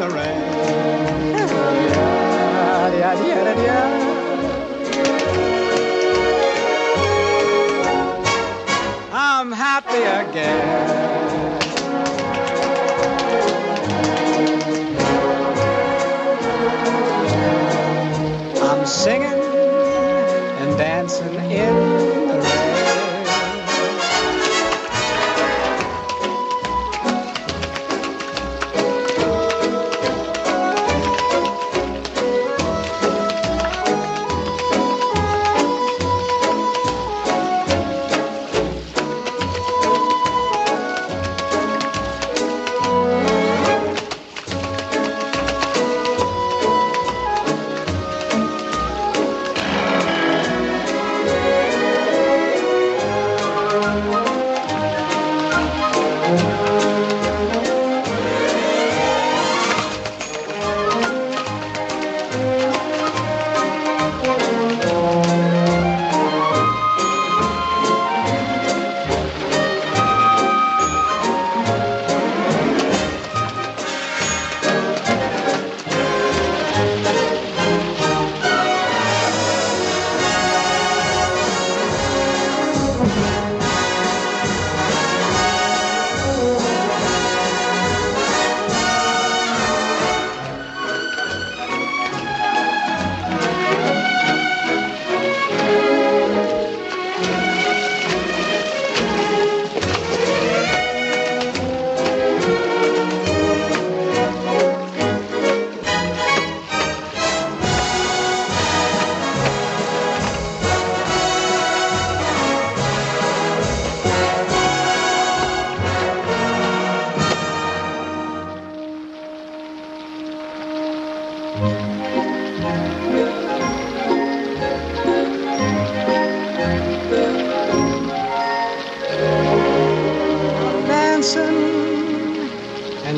the 0.00 0.08
rain. 0.08 0.40
I'm 9.12 9.52
happy 9.52 9.98
again. 9.98 11.60
I'm 18.62 18.86
singing 18.86 19.42
and 20.60 20.78
dancing 20.78 21.34
in 21.50 22.29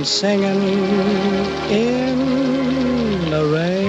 singing 0.05 0.63
in 1.71 3.31
the 3.31 3.43
rain. 3.53 3.83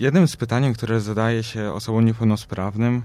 Jednym 0.00 0.28
z 0.28 0.36
pytań, 0.36 0.74
które 0.74 1.00
zadaje 1.00 1.42
się 1.42 1.72
osobom 1.72 2.04
niepełnosprawnym 2.04 3.02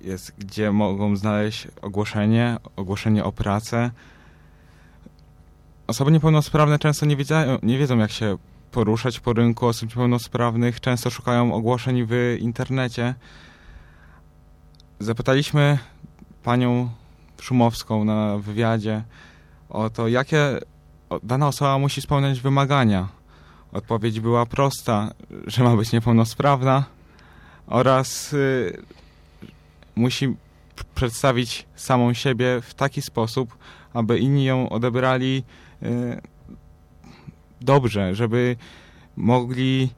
jest, 0.00 0.32
gdzie 0.38 0.72
mogą 0.72 1.16
znaleźć 1.16 1.68
ogłoszenie, 1.82 2.56
ogłoszenie 2.76 3.24
o 3.24 3.32
pracę. 3.32 3.90
Osoby 5.86 6.12
niepełnosprawne 6.12 6.78
często 6.78 7.06
nie, 7.06 7.16
wiedzają, 7.16 7.58
nie 7.62 7.78
wiedzą, 7.78 7.98
jak 7.98 8.10
się 8.10 8.38
poruszać 8.70 9.20
po 9.20 9.32
rynku 9.32 9.66
osób 9.66 9.88
niepełnosprawnych, 9.88 10.80
często 10.80 11.10
szukają 11.10 11.54
ogłoszeń 11.54 12.06
w 12.08 12.36
internecie. 12.40 13.14
Zapytaliśmy 14.98 15.78
panią 16.42 16.90
Szumowską 17.40 18.04
na 18.04 18.38
wywiadzie 18.38 19.02
o 19.68 19.90
to, 19.90 20.08
jakie 20.08 20.58
dana 21.22 21.48
osoba 21.48 21.78
musi 21.78 22.02
spełniać 22.02 22.40
wymagania. 22.40 23.08
Odpowiedź 23.72 24.20
była 24.20 24.46
prosta, 24.46 25.10
że 25.46 25.64
ma 25.64 25.76
być 25.76 25.92
niepełnosprawna 25.92 26.84
oraz 27.66 28.32
y, 28.32 28.82
musi 29.94 30.36
przedstawić 30.94 31.66
samą 31.74 32.14
siebie 32.14 32.60
w 32.62 32.74
taki 32.74 33.02
sposób, 33.02 33.58
aby 33.92 34.18
inni 34.18 34.44
ją 34.44 34.68
odebrali 34.68 35.42
y, 35.82 36.20
dobrze, 37.60 38.14
żeby 38.14 38.56
mogli 39.16 39.90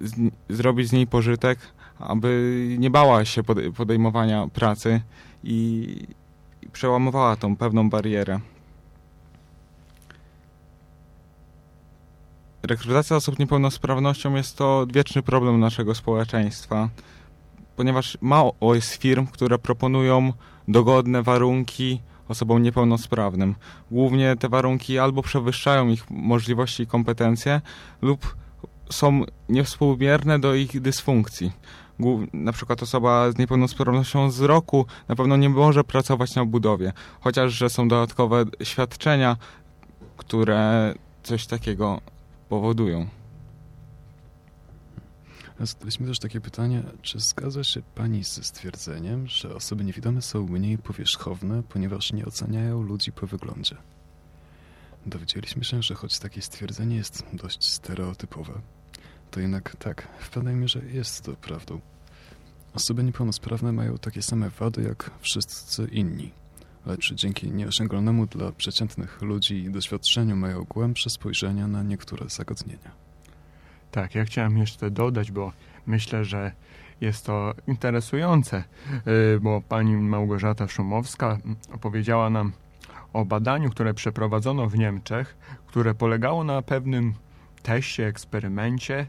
z, 0.00 0.14
zrobić 0.48 0.88
z 0.88 0.92
niej 0.92 1.06
pożytek, 1.06 1.58
aby 1.98 2.54
nie 2.78 2.90
bała 2.90 3.24
się 3.24 3.42
podejmowania 3.76 4.48
pracy 4.48 5.00
i, 5.44 6.06
i 6.62 6.68
przełamywała 6.68 7.36
tą 7.36 7.56
pewną 7.56 7.90
barierę. 7.90 8.40
Rekrutacja 12.62 13.16
osób 13.16 13.38
niepełnosprawnością 13.38 14.34
jest 14.34 14.56
to 14.56 14.86
wieczny 14.94 15.22
problem 15.22 15.60
naszego 15.60 15.94
społeczeństwa 15.94 16.88
ponieważ 17.78 18.18
mało 18.20 18.74
jest 18.74 18.94
firm, 18.94 19.26
które 19.26 19.58
proponują 19.58 20.32
dogodne 20.68 21.22
warunki 21.22 22.00
osobom 22.28 22.62
niepełnosprawnym. 22.62 23.54
Głównie 23.90 24.36
te 24.36 24.48
warunki 24.48 24.98
albo 24.98 25.22
przewyższają 25.22 25.88
ich 25.88 26.10
możliwości 26.10 26.82
i 26.82 26.86
kompetencje, 26.86 27.60
lub 28.02 28.36
są 28.90 29.22
niewspółmierne 29.48 30.38
do 30.38 30.54
ich 30.54 30.80
dysfunkcji. 30.80 31.52
Na 32.32 32.52
przykład 32.52 32.82
osoba 32.82 33.32
z 33.32 33.38
niepełnosprawnością 33.38 34.28
wzroku 34.28 34.86
na 35.08 35.16
pewno 35.16 35.36
nie 35.36 35.48
może 35.48 35.84
pracować 35.84 36.34
na 36.34 36.44
budowie, 36.44 36.92
chociaż 37.20 37.52
że 37.52 37.70
są 37.70 37.88
dodatkowe 37.88 38.44
świadczenia, 38.62 39.36
które 40.16 40.94
coś 41.22 41.46
takiego 41.46 42.00
powodują. 42.48 43.17
Zadaliśmy 45.60 46.06
też 46.06 46.18
takie 46.18 46.40
pytanie, 46.40 46.82
czy 47.02 47.20
zgadza 47.20 47.64
się 47.64 47.82
Pani 47.94 48.24
ze 48.24 48.44
stwierdzeniem, 48.44 49.26
że 49.26 49.54
osoby 49.54 49.84
niewidome 49.84 50.22
są 50.22 50.46
mniej 50.46 50.78
powierzchowne, 50.78 51.62
ponieważ 51.62 52.12
nie 52.12 52.26
oceniają 52.26 52.82
ludzi 52.82 53.12
po 53.12 53.26
wyglądzie? 53.26 53.76
Dowiedzieliśmy 55.06 55.64
się, 55.64 55.82
że 55.82 55.94
choć 55.94 56.18
takie 56.18 56.42
stwierdzenie 56.42 56.96
jest 56.96 57.24
dość 57.32 57.72
stereotypowe, 57.72 58.60
to 59.30 59.40
jednak 59.40 59.76
tak, 59.76 60.08
w 60.20 60.30
pewnej 60.30 60.56
mierze 60.56 60.82
jest 60.92 61.22
to 61.22 61.32
prawdą. 61.32 61.80
Osoby 62.74 63.04
niepełnosprawne 63.04 63.72
mają 63.72 63.98
takie 63.98 64.22
same 64.22 64.50
wady 64.50 64.82
jak 64.82 65.10
wszyscy 65.20 65.88
inni, 65.92 66.30
lecz 66.86 67.14
dzięki 67.14 67.50
nieosiągalnemu 67.50 68.26
dla 68.26 68.52
przeciętnych 68.52 69.22
ludzi 69.22 69.70
doświadczeniu 69.70 70.36
mają 70.36 70.64
głębsze 70.64 71.10
spojrzenia 71.10 71.66
na 71.66 71.82
niektóre 71.82 72.28
zagadnienia. 72.28 73.07
Tak, 73.90 74.14
ja 74.14 74.24
chciałem 74.24 74.58
jeszcze 74.58 74.90
dodać, 74.90 75.32
bo 75.32 75.52
myślę, 75.86 76.24
że 76.24 76.52
jest 77.00 77.26
to 77.26 77.54
interesujące, 77.66 78.64
y, 79.36 79.40
bo 79.40 79.62
pani 79.68 79.96
Małgorzata 79.96 80.68
Szumowska 80.68 81.38
opowiedziała 81.72 82.30
nam 82.30 82.52
o 83.12 83.24
badaniu, 83.24 83.70
które 83.70 83.94
przeprowadzono 83.94 84.66
w 84.66 84.78
Niemczech, 84.78 85.36
które 85.66 85.94
polegało 85.94 86.44
na 86.44 86.62
pewnym 86.62 87.14
teście, 87.62 88.06
eksperymencie 88.06 89.06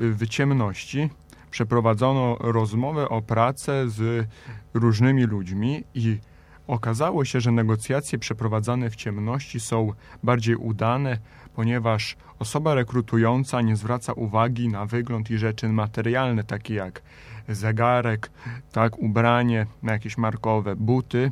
y, 0.00 0.12
w 0.12 0.28
ciemności. 0.28 1.10
Przeprowadzono 1.50 2.36
rozmowę 2.40 3.08
o 3.08 3.22
pracę 3.22 3.88
z 3.88 4.28
różnymi 4.74 5.24
ludźmi 5.24 5.84
i 5.94 6.18
okazało 6.66 7.24
się, 7.24 7.40
że 7.40 7.52
negocjacje 7.52 8.18
przeprowadzane 8.18 8.90
w 8.90 8.96
ciemności 8.96 9.60
są 9.60 9.92
bardziej 10.22 10.56
udane, 10.56 11.18
ponieważ 11.54 12.16
osoba 12.38 12.74
rekrutująca 12.74 13.60
nie 13.60 13.76
zwraca 13.76 14.12
uwagi 14.12 14.68
na 14.68 14.86
wygląd 14.86 15.30
i 15.30 15.38
rzeczy 15.38 15.68
materialne, 15.68 16.44
takie 16.44 16.74
jak 16.74 17.02
zegarek, 17.48 18.30
tak, 18.72 18.98
ubranie, 18.98 19.66
jakieś 19.82 20.18
markowe 20.18 20.76
buty, 20.76 21.30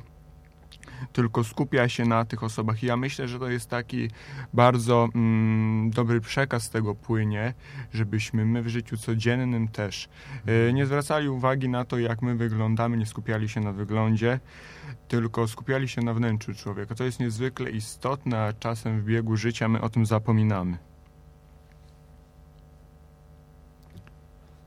tylko 1.14 1.44
skupia 1.44 1.88
się 1.88 2.04
na 2.04 2.24
tych 2.24 2.42
osobach. 2.42 2.82
I 2.82 2.86
ja 2.86 2.96
myślę, 2.96 3.28
że 3.28 3.38
to 3.38 3.48
jest 3.48 3.70
taki 3.70 4.10
bardzo 4.52 5.08
mm, 5.14 5.90
dobry 5.90 6.20
przekaz 6.20 6.70
tego 6.70 6.94
płynie, 6.94 7.54
żebyśmy 7.92 8.44
my 8.46 8.62
w 8.62 8.68
życiu 8.68 8.96
codziennym 8.96 9.68
też 9.68 10.08
y, 10.68 10.72
nie 10.72 10.86
zwracali 10.86 11.28
uwagi 11.28 11.68
na 11.68 11.84
to, 11.84 11.98
jak 11.98 12.22
my 12.22 12.34
wyglądamy, 12.36 12.96
nie 12.96 13.06
skupiali 13.06 13.48
się 13.48 13.60
na 13.60 13.72
wyglądzie, 13.72 14.40
tylko 15.08 15.48
skupiali 15.48 15.88
się 15.88 16.02
na 16.02 16.14
wnętrzu 16.14 16.54
człowieka. 16.54 16.94
To 16.94 17.04
jest 17.04 17.20
niezwykle 17.20 17.70
istotne, 17.70 18.42
a 18.42 18.52
czasem 18.52 19.00
w 19.00 19.04
biegu 19.04 19.36
życia 19.36 19.68
my 19.68 19.80
o 19.80 19.88
tym 19.88 20.06
zapominamy. 20.06 20.78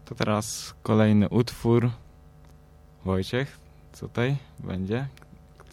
To 0.05 0.15
teraz 0.15 0.75
kolejny 0.83 1.29
utwór. 1.29 1.89
Wojciech, 3.05 3.59
tutaj 3.99 4.37
będzie? 4.59 5.07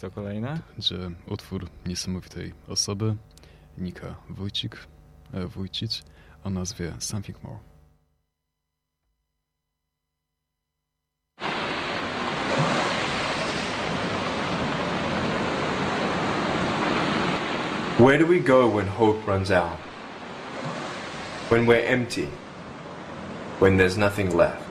Co 0.05 0.11
kolejne? 0.11 0.59
Będzie 0.73 0.99
utwór 1.27 1.67
niesamowitej 1.87 2.53
osoby, 2.69 3.17
Nika 3.79 4.15
Wójcik, 4.31 4.77
e, 5.35 5.47
Wójcic, 5.47 6.03
o 6.45 6.51
nazwie 6.51 6.93
Something 6.99 7.43
More. 7.43 7.59
Where 17.99 18.19
do 18.19 18.27
we 18.27 18.41
go 18.41 18.69
when 18.77 18.89
hope 18.89 19.33
runs 19.33 19.51
out? 19.51 19.79
When 21.51 21.67
we're 21.67 21.87
empty? 21.87 22.27
When 23.61 23.77
there's 23.77 23.97
nothing 23.99 24.37
left? 24.37 24.64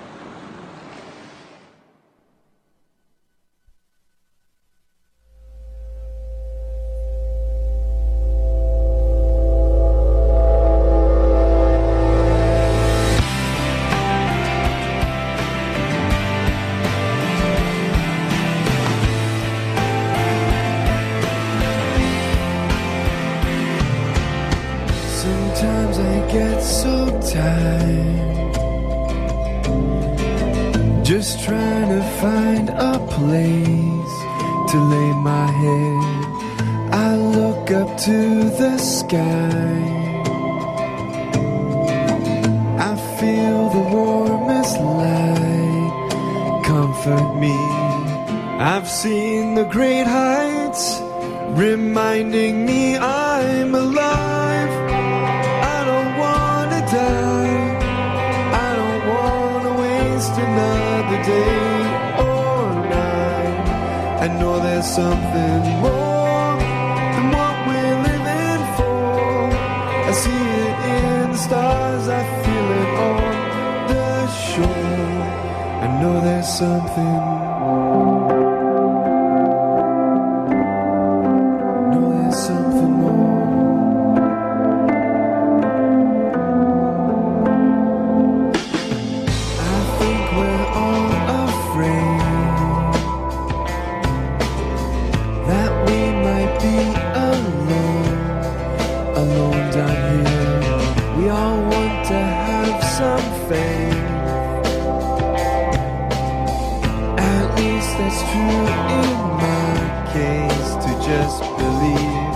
Just 111.14 111.42
believe. 111.62 112.34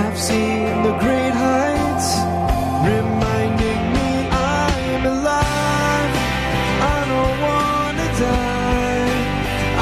I've 0.00 0.18
seen 0.28 0.72
the 0.86 0.94
great 1.04 1.34
heights, 1.46 2.08
reminding 2.90 3.82
me 3.96 4.10
I'm 4.56 5.02
alive. 5.14 6.12
I 6.96 6.98
don't 7.12 7.36
wanna 7.48 8.08
die. 8.26 9.16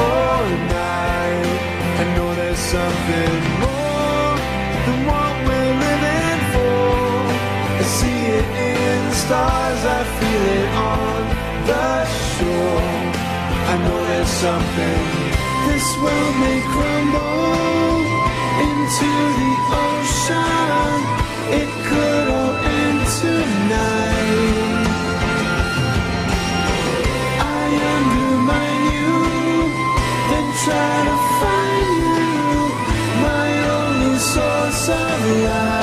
or 0.09 0.39
night. 0.83 1.59
I 2.01 2.05
know 2.15 2.29
there's 2.39 2.63
something 2.75 3.37
more 3.65 4.31
than 4.85 4.99
what 5.11 5.33
we're 5.47 5.75
living 5.87 6.41
for. 6.53 6.83
I 7.81 7.83
see 7.97 8.21
it 8.37 8.47
in 8.69 8.97
the 9.09 9.17
stars, 9.25 9.81
I 9.99 10.01
feel 10.17 10.43
it 10.59 10.69
on 10.95 11.21
the 11.69 12.00
something 14.41 15.01
this 15.69 15.87
world 16.01 16.35
may 16.43 16.59
crumble 16.73 18.01
into 18.69 19.11
the 19.39 19.53
ocean. 19.85 20.97
It 21.61 21.69
could 21.87 22.27
all 22.37 22.55
end 22.79 23.01
tonight. 23.21 24.87
I 27.61 27.67
undermine 27.93 28.83
you, 28.95 29.13
then 30.29 30.47
try 30.65 30.95
to 31.09 31.17
find 31.39 31.99
you, 32.17 32.33
my 33.27 33.49
only 33.77 34.17
source 34.33 34.89
of 34.89 35.19
life. 35.45 35.80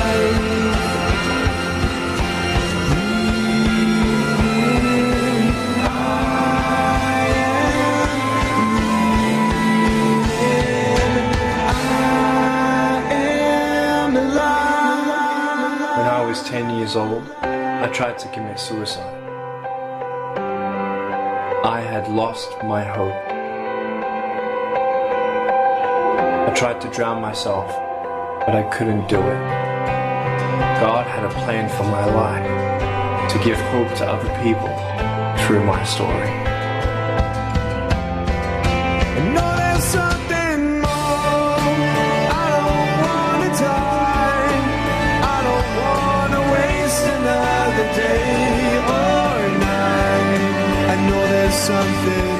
Old, 16.99 17.23
I 17.41 17.89
tried 17.89 18.19
to 18.19 18.29
commit 18.29 18.59
suicide. 18.59 19.15
I 21.65 21.81
had 21.81 22.09
lost 22.09 22.51
my 22.65 22.83
hope. 22.83 23.15
I 26.49 26.53
tried 26.55 26.81
to 26.81 26.91
drown 26.91 27.23
myself, 27.23 27.69
but 28.45 28.55
I 28.55 28.69
couldn't 28.71 29.09
do 29.09 29.21
it. 29.21 29.41
God 30.81 31.07
had 31.07 31.25
a 31.25 31.31
plan 31.45 31.69
for 31.69 31.85
my 31.85 32.05
life 32.05 33.33
to 33.33 33.39
give 33.45 33.59
hope 33.73 33.95
to 33.99 34.07
other 34.07 34.31
people 34.43 34.75
through 35.47 35.65
my 35.65 35.85
story. 35.85 36.48
Something 51.69 52.38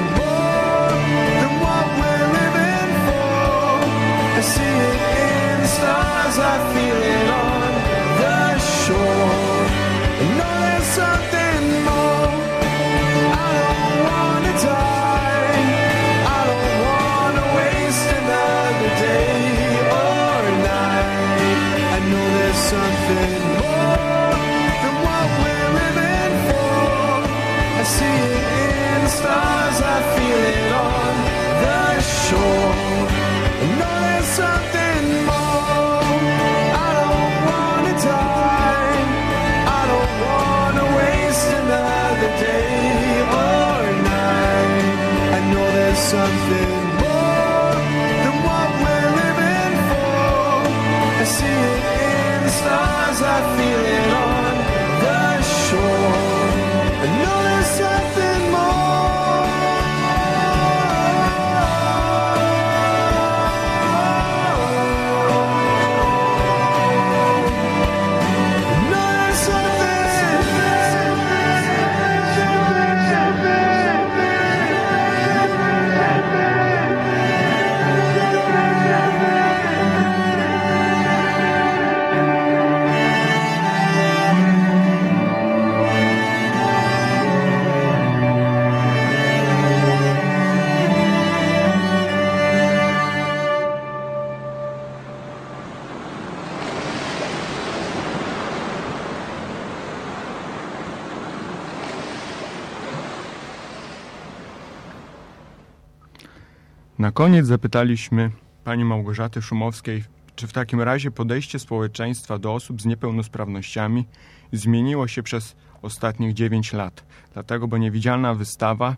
Na 106.99 107.11
koniec 107.11 107.45
zapytaliśmy 107.45 108.31
pani 108.63 108.85
Małgorzaty 108.85 109.41
Szumowskiej, 109.41 110.03
czy 110.35 110.47
w 110.47 110.53
takim 110.53 110.81
razie 110.81 111.11
podejście 111.11 111.59
społeczeństwa 111.59 112.37
do 112.37 112.53
osób 112.53 112.81
z 112.81 112.85
niepełnosprawnościami 112.85 114.07
zmieniło 114.53 115.07
się 115.07 115.23
przez 115.23 115.55
ostatnich 115.81 116.33
9 116.33 116.73
lat. 116.73 117.05
Dlatego, 117.33 117.67
bo 117.67 117.77
niewidzialna 117.77 118.33
wystawa 118.33 118.95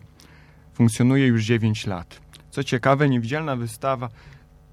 funkcjonuje 0.74 1.26
już 1.26 1.44
9 1.44 1.86
lat. 1.86 2.20
Co 2.50 2.64
ciekawe, 2.64 3.08
niewidzialna 3.08 3.56
wystawa, 3.56 4.08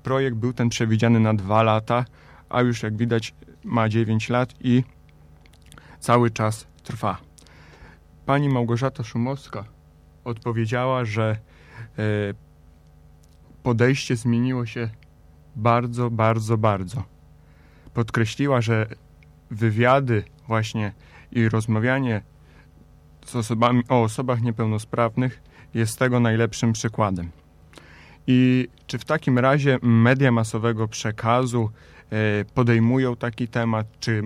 projekt 0.03 0.37
był 0.37 0.53
ten 0.53 0.69
przewidziany 0.69 1.19
na 1.19 1.33
2 1.33 1.63
lata, 1.63 2.05
a 2.49 2.61
już 2.61 2.83
jak 2.83 2.97
widać 2.97 3.33
ma 3.63 3.89
9 3.89 4.29
lat 4.29 4.53
i 4.61 4.83
cały 5.99 6.31
czas 6.31 6.67
trwa. 6.83 7.17
Pani 8.25 8.49
Małgorzata 8.49 9.03
Szumowska 9.03 9.63
odpowiedziała, 10.23 11.05
że 11.05 11.37
e, 11.97 12.48
podejście 13.63 14.15
zmieniło 14.15 14.65
się 14.65 14.89
bardzo, 15.56 16.10
bardzo, 16.10 16.58
bardzo. 16.58 17.04
Podkreśliła, 17.93 18.62
że 18.62 18.88
wywiady 19.52 20.24
właśnie 20.48 20.93
i 21.32 21.50
rozmawianie 21.50 22.22
z 23.26 23.36
osobami, 23.36 23.84
o 23.89 24.04
osobach 24.04 24.41
niepełnosprawnych 24.41 25.41
jest 25.74 26.00
tego 26.00 26.19
najlepszym 26.19 26.74
przykładem. 26.74 27.32
I 28.28 28.67
czy 28.88 28.98
w 28.98 29.06
takim 29.06 29.39
razie 29.39 29.78
media 29.82 30.32
masowego 30.32 30.88
przekazu 30.88 31.69
e, 32.10 32.45
podejmują 32.45 33.15
taki 33.15 33.48
temat, 33.48 33.88
czy 34.00 34.22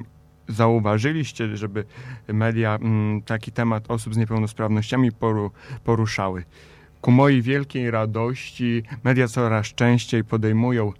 zauważyliście, 0.47 1.57
żeby 1.57 1.85
media 2.27 2.75
mm, 2.75 3.21
taki 3.21 3.51
temat 3.51 3.91
osób 3.91 4.13
z 4.13 4.17
niepełnosprawnościami 4.17 5.11
poru, 5.11 5.51
poruszały. 5.83 6.43
Ku 7.03 7.11
mojej 7.11 7.41
wielkiej 7.41 7.91
radości 7.91 8.83
media 9.03 9.27
coraz 9.27 9.67
częściej 9.67 10.23
podejmują 10.23 10.93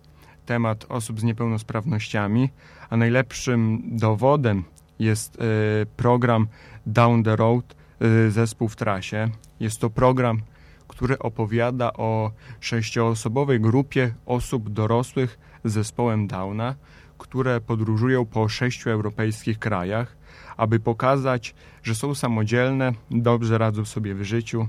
temat 0.45 0.85
osób 0.89 1.19
z 1.19 1.23
niepełnosprawnościami, 1.23 2.49
a 2.89 2.97
najlepszym 2.97 3.81
dowodem 3.85 4.63
jest 4.99 5.35
e, 5.35 5.39
program 5.85 6.47
Down 6.85 7.23
the 7.23 7.35
Road 7.35 7.75
e, 7.99 8.31
Zespół 8.31 8.67
w 8.67 8.75
trasie. 8.75 9.29
Jest 9.59 9.81
to 9.81 9.89
program, 9.89 10.41
który 10.87 11.19
opowiada 11.19 11.93
o 11.93 12.31
sześcioosobowej 12.59 13.59
grupie 13.59 14.13
osób 14.25 14.69
dorosłych 14.69 15.39
z 15.63 15.71
zespołem 15.71 16.27
Downa, 16.27 16.75
które 17.17 17.61
podróżują 17.61 18.25
po 18.25 18.49
sześciu 18.49 18.89
europejskich 18.89 19.59
krajach, 19.59 20.17
aby 20.57 20.79
pokazać, 20.79 21.55
że 21.83 21.95
są 21.95 22.15
samodzielne, 22.15 22.91
dobrze 23.11 23.57
radzą 23.57 23.85
sobie 23.85 24.15
w 24.15 24.23
życiu, 24.23 24.67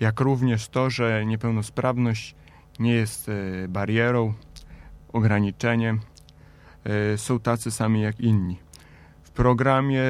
jak 0.00 0.20
również 0.20 0.68
to, 0.68 0.90
że 0.90 1.26
niepełnosprawność 1.26 2.34
nie 2.78 2.92
jest 2.92 3.28
e, 3.28 3.68
barierą, 3.68 4.34
ograniczeniem, 5.12 6.00
e, 6.84 7.18
są 7.18 7.40
tacy 7.40 7.70
sami 7.70 8.02
jak 8.02 8.20
inni. 8.20 8.58
W 9.22 9.30
programie 9.30 10.02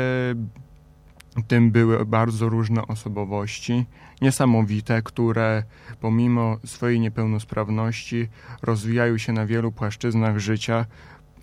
tym 1.48 1.70
były 1.70 2.06
bardzo 2.06 2.48
różne 2.48 2.86
osobowości, 2.86 3.86
niesamowite, 4.22 5.02
które 5.02 5.62
pomimo 6.00 6.56
swojej 6.64 7.00
niepełnosprawności 7.00 8.28
rozwijają 8.62 9.18
się 9.18 9.32
na 9.32 9.46
wielu 9.46 9.72
płaszczyznach 9.72 10.38
życia, 10.38 10.86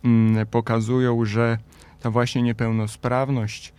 mm, 0.03 0.47
pokazują, 0.47 1.25
że 1.25 1.57
ta 1.99 2.11
właśnie 2.11 2.41
niepełnosprawność 2.41 3.73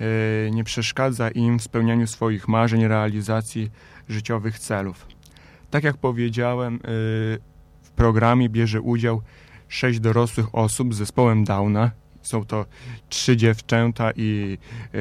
e, 0.00 0.50
nie 0.50 0.64
przeszkadza 0.64 1.30
im 1.30 1.58
w 1.58 1.62
spełnianiu 1.62 2.06
swoich 2.06 2.48
marzeń, 2.48 2.86
realizacji 2.86 3.70
życiowych 4.08 4.58
celów. 4.58 5.06
Tak 5.70 5.84
jak 5.84 5.96
powiedziałem, 5.96 6.74
e, 6.74 6.78
w 7.82 7.90
programie 7.96 8.48
bierze 8.48 8.80
udział 8.80 9.22
sześć 9.68 10.00
dorosłych 10.00 10.54
osób 10.54 10.94
z 10.94 10.98
zespołem 10.98 11.44
Downa. 11.44 11.90
Są 12.22 12.44
to 12.44 12.66
trzy 13.08 13.36
dziewczęta 13.36 14.10
i 14.16 14.58
e, 14.94 14.98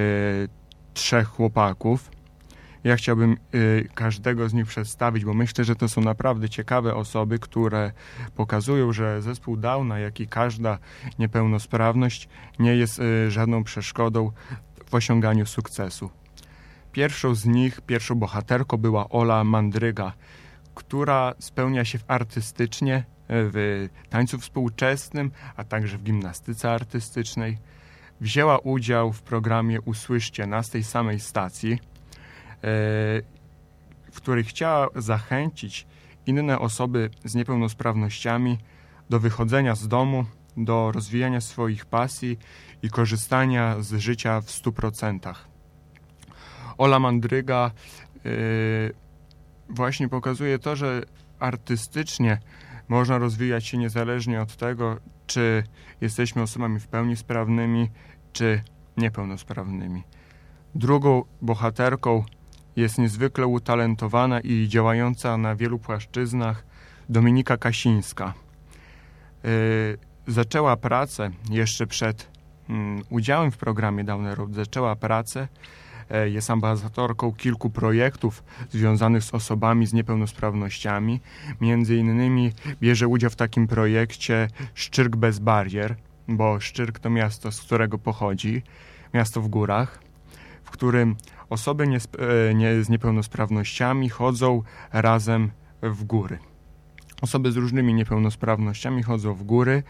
trzech 0.93 1.27
chłopaków. 1.27 2.11
Ja 2.83 2.95
chciałbym 2.95 3.37
y, 3.55 3.89
każdego 3.95 4.49
z 4.49 4.53
nich 4.53 4.65
przedstawić, 4.65 5.25
bo 5.25 5.33
myślę, 5.33 5.63
że 5.63 5.75
to 5.75 5.89
są 5.89 6.01
naprawdę 6.01 6.49
ciekawe 6.49 6.95
osoby, 6.95 7.39
które 7.39 7.91
pokazują, 8.35 8.93
że 8.93 9.21
zespół 9.21 9.57
Downa, 9.57 9.99
jak 9.99 10.19
i 10.19 10.27
każda 10.27 10.77
niepełnosprawność, 11.19 12.29
nie 12.59 12.75
jest 12.75 12.99
y, 12.99 13.31
żadną 13.31 13.63
przeszkodą 13.63 14.31
w 14.85 14.95
osiąganiu 14.95 15.45
sukcesu. 15.45 16.09
Pierwszą 16.91 17.35
z 17.35 17.45
nich, 17.45 17.81
pierwszą 17.81 18.15
bohaterką 18.15 18.77
była 18.77 19.09
Ola 19.09 19.43
Mandryga, 19.43 20.13
która 20.75 21.33
spełnia 21.39 21.85
się 21.85 21.99
artystycznie, 22.07 23.03
w 23.29 23.87
tańcu 24.09 24.39
współczesnym, 24.39 25.31
a 25.55 25.63
także 25.63 25.97
w 25.97 26.03
gimnastyce 26.03 26.71
artystycznej. 26.71 27.57
Wzięła 28.21 28.57
udział 28.57 29.13
w 29.13 29.21
programie 29.21 29.81
Usłyszcie 29.81 30.47
nas 30.47 30.69
tej 30.69 30.83
samej 30.83 31.19
stacji– 31.19 31.79
w 34.11 34.15
której 34.15 34.43
chciała 34.43 34.87
zachęcić 34.95 35.87
inne 36.25 36.59
osoby 36.59 37.09
z 37.25 37.35
niepełnosprawnościami 37.35 38.57
do 39.09 39.19
wychodzenia 39.19 39.75
z 39.75 39.87
domu, 39.87 40.25
do 40.57 40.91
rozwijania 40.91 41.41
swoich 41.41 41.85
pasji 41.85 42.39
i 42.83 42.89
korzystania 42.89 43.75
z 43.79 43.93
życia 43.93 44.41
w 44.41 44.45
100%. 44.45 45.50
Ola 46.77 46.99
Mandryga 46.99 47.71
yy, 48.25 48.31
właśnie 49.69 50.09
pokazuje 50.09 50.59
to, 50.59 50.75
że 50.75 51.01
artystycznie 51.39 52.39
można 52.87 53.17
rozwijać 53.17 53.67
się 53.67 53.77
niezależnie 53.77 54.41
od 54.41 54.55
tego, 54.55 54.97
czy 55.27 55.63
jesteśmy 56.01 56.41
osobami 56.41 56.79
w 56.79 56.87
pełni 56.87 57.15
sprawnymi, 57.15 57.89
czy 58.33 58.63
niepełnosprawnymi. 58.97 60.03
Drugą 60.75 61.23
bohaterką 61.41 62.23
jest 62.75 62.97
niezwykle 62.97 63.47
utalentowana 63.47 64.39
i 64.39 64.67
działająca 64.67 65.37
na 65.37 65.55
wielu 65.55 65.79
płaszczyznach 65.79 66.65
Dominika 67.09 67.57
Kasińska. 67.57 68.33
Yy, 69.43 69.49
zaczęła 70.27 70.77
pracę 70.77 71.29
jeszcze 71.49 71.87
przed 71.87 72.31
yy, 72.69 72.75
udziałem 73.09 73.51
w 73.51 73.57
programie 73.57 74.03
Downer 74.03 74.37
zaczęła 74.51 74.95
pracę, 74.95 75.47
jest 76.25 76.49
ambasadorką 76.49 77.31
kilku 77.31 77.69
projektów 77.69 78.43
związanych 78.69 79.23
z 79.23 79.33
osobami 79.33 79.85
z 79.85 79.93
niepełnosprawnościami. 79.93 81.21
Między 81.61 81.95
innymi 81.95 82.51
bierze 82.81 83.07
udział 83.07 83.29
w 83.29 83.35
takim 83.35 83.67
projekcie 83.67 84.47
Szczyrk 84.73 85.15
bez 85.15 85.39
barier, 85.39 85.95
bo 86.27 86.59
Szczyrk 86.59 86.99
to 86.99 87.09
miasto, 87.09 87.51
z 87.51 87.61
którego 87.61 87.97
pochodzi, 87.97 88.63
miasto 89.13 89.41
w 89.41 89.47
górach, 89.47 89.99
w 90.63 90.71
którym 90.71 91.15
osoby 91.49 91.87
nie, 91.87 91.97
e, 91.97 92.53
nie, 92.53 92.83
z 92.83 92.89
niepełnosprawnościami 92.89 94.09
chodzą 94.09 94.63
razem 94.93 95.51
w 95.81 96.03
góry. 96.03 96.50
Osoby 97.21 97.51
z 97.51 97.55
różnymi 97.57 97.93
niepełnosprawnościami 97.93 99.03
chodzą 99.03 99.33
w 99.33 99.43
góry. 99.43 99.83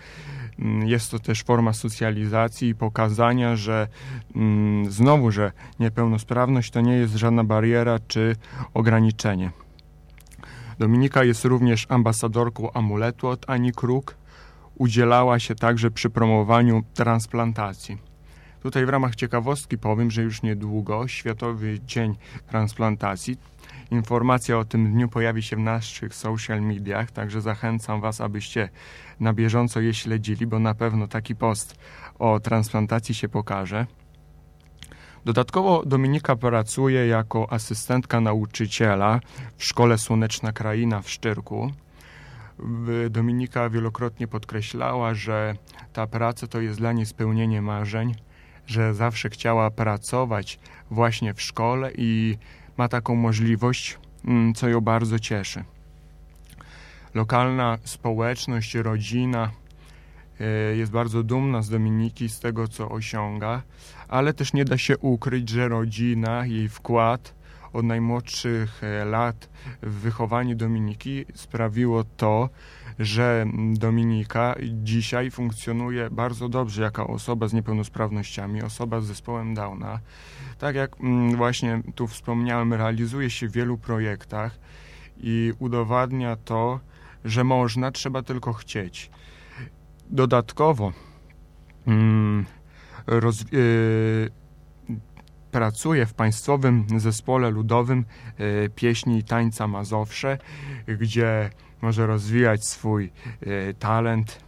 Mm, 0.60 0.88
jest 0.88 1.12
to 1.12 1.20
też 1.20 1.44
forma 1.44 1.74
socjalizacji 1.74 2.70
i 2.70 2.76
pokazania, 2.76 3.56
że 3.56 3.88
mm, 4.36 4.91
znowu, 4.91 5.32
że 5.32 5.52
niepełnosprawność 5.80 6.72
to 6.72 6.82
nie 6.82 6.94
jest 6.94 7.15
żadna 7.15 7.44
bariera 7.44 8.00
czy 8.08 8.36
ograniczenie. 8.74 9.52
Dominika 10.80 11.24
jest 11.24 11.46
również 11.46 11.86
ambasadorką 11.89 12.72
amuletu 12.72 13.28
od 13.28 13.50
Ani 13.50 13.72
Kruk. 13.72 14.15
Udzielała 14.76 15.39
się 15.39 15.56
także 15.56 15.91
przy 15.91 16.10
promowaniu 16.10 16.84
transplantacji. 16.94 18.11
Tutaj 18.62 18.86
w 18.86 18.89
ramach 18.89 19.15
ciekawostki 19.15 19.78
powiem, 19.78 20.12
że 20.12 20.21
już 20.24 20.41
niedługo 20.41 21.08
Światowy 21.08 21.80
Dzień 21.86 22.15
Transplantacji. 22.47 23.38
Informacja 23.91 24.58
o 24.58 24.65
tym 24.65 24.91
dniu 24.93 25.10
pojawi 25.10 25.43
się 25.43 25.56
w 25.56 25.60
naszych 25.60 26.15
social 26.15 26.62
mediach, 26.62 27.12
także 27.12 27.41
zachęcam 27.41 28.02
Was, 28.02 28.21
abyście 28.21 28.69
na 29.19 29.34
bieżąco 29.34 29.82
je 29.82 29.93
śledzili, 29.93 30.47
bo 30.47 30.60
na 30.60 30.74
pewno 30.74 31.08
taki 31.08 31.36
post 31.36 31.76
o 32.19 32.39
transplantacji 32.39 33.15
się 33.15 33.30
pokaże. 33.30 33.86
Dodatkowo 35.26 35.84
Dominika 35.86 36.36
pracuje 36.36 37.08
jako 37.08 37.54
asystentka 37.54 38.21
nauczyciela 38.21 39.19
w 39.58 39.65
Szkole 39.65 39.97
Słoneczna 39.97 40.52
Kraina 40.52 41.02
w 41.02 41.10
Szczyrku. 41.10 41.71
Dominika 43.10 43.69
wielokrotnie 43.69 44.27
podkreślała, 44.27 45.13
że 45.13 45.56
ta 45.94 46.08
praca 46.08 46.48
to 46.48 46.62
jest 46.62 46.79
dla 46.79 46.92
niej 46.92 47.06
spełnienie 47.06 47.62
marzeń, 47.62 48.15
że 48.67 48.93
zawsze 48.93 49.29
chciała 49.29 49.71
pracować 49.71 50.59
właśnie 50.91 51.33
w 51.33 51.41
szkole 51.41 51.91
i 51.97 52.37
ma 52.77 52.87
taką 52.87 53.15
możliwość, 53.15 53.97
mm, 54.25 54.53
co 54.53 54.69
ją 54.69 54.81
bardzo 54.81 55.19
cieszy. 55.19 55.63
Lokalna 57.13 57.77
społeczność, 57.83 58.75
rodzina 58.75 59.51
e, 60.39 60.75
jest 60.75 60.91
bardzo 60.91 61.23
dumna 61.23 61.62
z 61.62 61.69
Dominiki, 61.69 62.29
z 62.29 62.39
tego, 62.39 62.67
co 62.67 62.89
osiąga, 62.89 63.62
ale 64.07 64.33
też 64.33 64.53
nie 64.53 64.65
da 64.65 64.77
się 64.77 64.97
ukryć, 64.97 65.49
że 65.49 65.67
rodzina, 65.67 66.45
jej 66.45 66.69
wkład 66.69 67.40
od 67.74 67.86
najmłodszych 67.86 68.84
e, 68.84 69.06
lat 69.06 69.50
w 69.82 69.94
wychowanie 69.94 70.56
Dominiki 70.56 71.26
sprawiło 71.34 72.04
to, 72.04 72.50
że 73.00 73.46
Dominika 73.74 74.56
dzisiaj 74.74 75.32
funkcjonuje 75.32 76.10
bardzo 76.10 76.50
dobrze 76.50 76.82
jako 76.82 77.08
osoba 77.08 77.48
z 77.48 77.54
niepełnosprawnościami, 77.54 78.63
osoba 78.63 79.02
z 79.02 79.06
zespołem 79.06 79.54
Downa. 79.54 80.00
Tak 80.60 80.76
jak 80.76 81.02
mm, 81.02 81.36
właśnie 81.36 81.82
tu 81.96 82.08
wspomniałem, 82.08 82.74
realizuje 82.74 83.30
się 83.30 83.48
w 83.48 83.52
wielu 83.52 83.78
projektach 83.78 84.60
i 85.17 85.54
udowadnia 85.60 86.36
to, 86.36 86.80
że 87.26 87.44
można, 87.44 87.92
trzeba 87.92 88.22
tylko 88.22 88.54
chcieć. 88.54 89.12
Dodatkowo 90.10 90.92
mm, 91.88 92.46
roz, 93.08 93.42
yy, 93.52 94.40
pracuje 95.52 96.06
w 96.06 96.13
Państwowym 96.13 96.85
Zespole 96.97 97.49
Ludowym 97.49 98.06
yy, 98.39 98.69
Pieśni 98.75 99.17
i 99.17 99.23
Tańca 99.23 99.67
Mazowsze, 99.67 100.37
gdzie 100.87 101.49
może 101.81 102.08
rozwijać 102.08 102.65
swój 102.65 103.12
e, 103.41 103.73
talent 103.73 104.39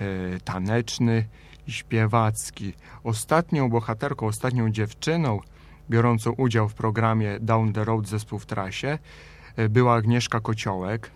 e, 0.00 0.04
taneczny 0.40 1.24
i 1.66 1.72
śpiewacki. 1.72 2.72
Ostatnią 3.04 3.70
bohaterką, 3.70 4.26
ostatnią 4.26 4.70
dziewczyną 4.70 5.40
biorącą 5.90 6.30
udział 6.30 6.68
w 6.68 6.74
programie 6.74 7.38
Down 7.40 7.72
the 7.72 7.84
Road 7.84 8.08
Zespół 8.08 8.38
w 8.38 8.46
trasie 8.46 8.98
e, 9.56 9.68
była 9.68 9.94
Agnieszka 9.94 10.40
Kociołek. 10.40 11.10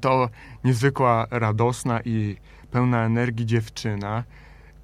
To 0.00 0.28
niezwykła, 0.64 1.26
radosna 1.30 2.00
i 2.04 2.36
pełna 2.70 3.04
energii 3.04 3.46
dziewczyna. 3.46 4.24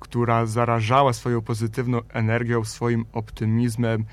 Która 0.01 0.47
zarażała 0.47 1.13
swoją 1.13 1.43
pozytywną 1.43 2.01
energią, 2.09 2.65
swoim 2.65 3.05
optymizmem 3.13 4.05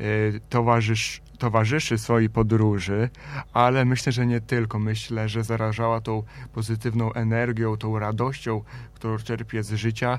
e, 0.00 0.02
towarzysz, 0.48 1.20
towarzyszy 1.38 1.98
swojej 1.98 2.30
podróży, 2.30 3.10
ale 3.52 3.84
myślę, 3.84 4.12
że 4.12 4.26
nie 4.26 4.40
tylko. 4.40 4.78
Myślę, 4.78 5.28
że 5.28 5.44
zarażała 5.44 6.00
tą 6.00 6.22
pozytywną 6.52 7.12
energią, 7.12 7.76
tą 7.76 7.98
radością, 7.98 8.62
którą 8.94 9.18
czerpie 9.18 9.62
z 9.62 9.72
życia 9.72 10.18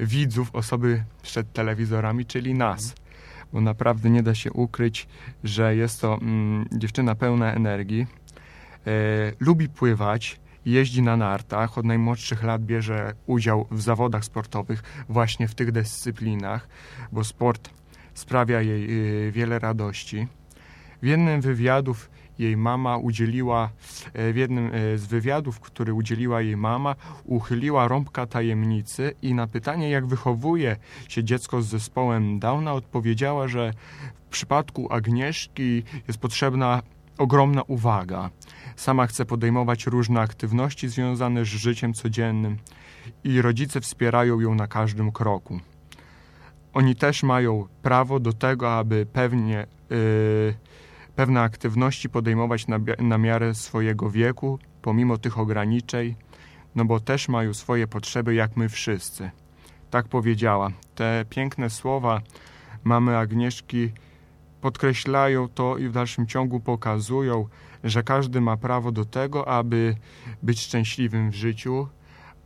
widzów, 0.00 0.54
osoby 0.54 1.04
przed 1.22 1.52
telewizorami, 1.52 2.26
czyli 2.26 2.54
nas. 2.54 2.94
Bo 3.52 3.60
naprawdę 3.60 4.10
nie 4.10 4.22
da 4.22 4.34
się 4.34 4.52
ukryć, 4.52 5.08
że 5.44 5.76
jest 5.76 6.00
to 6.00 6.14
mm, 6.14 6.66
dziewczyna 6.72 7.14
pełna 7.14 7.54
energii. 7.54 8.06
E, 8.86 8.90
lubi 9.40 9.68
pływać, 9.68 10.40
jeździ 10.66 11.02
na 11.02 11.16
nartach, 11.16 11.78
od 11.78 11.84
najmłodszych 11.84 12.42
lat 12.42 12.62
bierze 12.64 13.14
udział 13.26 13.66
w 13.70 13.80
zawodach 13.80 14.24
sportowych 14.24 14.82
właśnie 15.08 15.48
w 15.48 15.54
tych 15.54 15.72
dyscyplinach, 15.72 16.68
bo 17.12 17.24
sport 17.24 17.70
sprawia 18.14 18.62
jej 18.62 18.90
y, 19.28 19.32
wiele 19.32 19.58
radości. 19.58 20.26
W 21.02 21.06
jednym 21.06 21.40
wywiadów 21.40 22.10
jej 22.38 22.56
mama 22.56 22.96
udzieliła, 22.96 23.70
e, 24.14 24.32
w 24.32 24.36
jednym 24.36 24.70
e, 24.74 24.98
z 24.98 25.06
wywiadów, 25.06 25.60
który 25.60 25.94
udzieliła 25.94 26.42
jej 26.42 26.56
mama, 26.56 26.94
uchyliła 27.24 27.88
rąbka 27.88 28.26
tajemnicy 28.26 29.14
i 29.22 29.34
na 29.34 29.46
pytanie, 29.46 29.90
jak 29.90 30.06
wychowuje 30.06 30.76
się 31.08 31.24
dziecko 31.24 31.62
z 31.62 31.66
zespołem 31.66 32.38
Downa, 32.38 32.72
odpowiedziała, 32.72 33.48
że 33.48 33.72
w 34.26 34.28
przypadku 34.28 34.92
Agnieszki 34.92 35.82
jest 36.08 36.18
potrzebna 36.18 36.82
ogromna 37.18 37.62
uwaga. 37.62 38.30
Sama 38.76 39.06
chce 39.06 39.24
podejmować 39.24 39.86
różne 39.86 40.20
aktywności 40.20 40.88
związane 40.88 41.44
z 41.44 41.48
życiem 41.48 41.94
codziennym 41.94 42.56
i 43.24 43.42
rodzice 43.42 43.80
wspierają 43.80 44.40
ją 44.40 44.54
na 44.54 44.66
każdym 44.66 45.12
kroku. 45.12 45.60
Oni 46.74 46.96
też 46.96 47.22
mają 47.22 47.66
prawo 47.82 48.20
do 48.20 48.32
tego, 48.32 48.74
aby 48.74 49.06
pewnie, 49.12 49.66
yy, 49.90 50.54
pewne 51.16 51.40
aktywności 51.40 52.08
podejmować 52.08 52.66
na, 52.66 52.78
na 52.98 53.18
miarę 53.18 53.54
swojego 53.54 54.10
wieku, 54.10 54.58
pomimo 54.82 55.18
tych 55.18 55.38
ograniczeń, 55.38 56.14
no 56.74 56.84
bo 56.84 57.00
też 57.00 57.28
mają 57.28 57.54
swoje 57.54 57.86
potrzeby, 57.86 58.34
jak 58.34 58.56
my 58.56 58.68
wszyscy. 58.68 59.30
Tak 59.90 60.08
powiedziała. 60.08 60.70
Te 60.94 61.24
piękne 61.30 61.70
słowa 61.70 62.20
mamy 62.84 63.16
Agnieszki 63.16 63.92
podkreślają 64.60 65.48
to 65.48 65.78
i 65.78 65.88
w 65.88 65.92
dalszym 65.92 66.26
ciągu 66.26 66.60
pokazują, 66.60 67.48
że 67.84 68.02
każdy 68.02 68.40
ma 68.40 68.56
prawo 68.56 68.92
do 68.92 69.04
tego, 69.04 69.48
aby 69.48 69.96
być 70.42 70.60
szczęśliwym 70.60 71.30
w 71.30 71.34
życiu, 71.34 71.88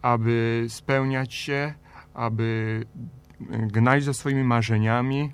aby 0.03 0.67
spełniać 0.69 1.35
się, 1.35 1.75
aby 2.15 2.81
gnać 3.51 4.05
za 4.05 4.13
swoimi 4.15 4.45
marzeniami 4.45 5.33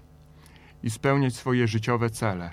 i 0.82 0.90
spełniać 0.90 1.34
swoje 1.34 1.68
życiowe 1.68 2.10
cele. 2.10 2.50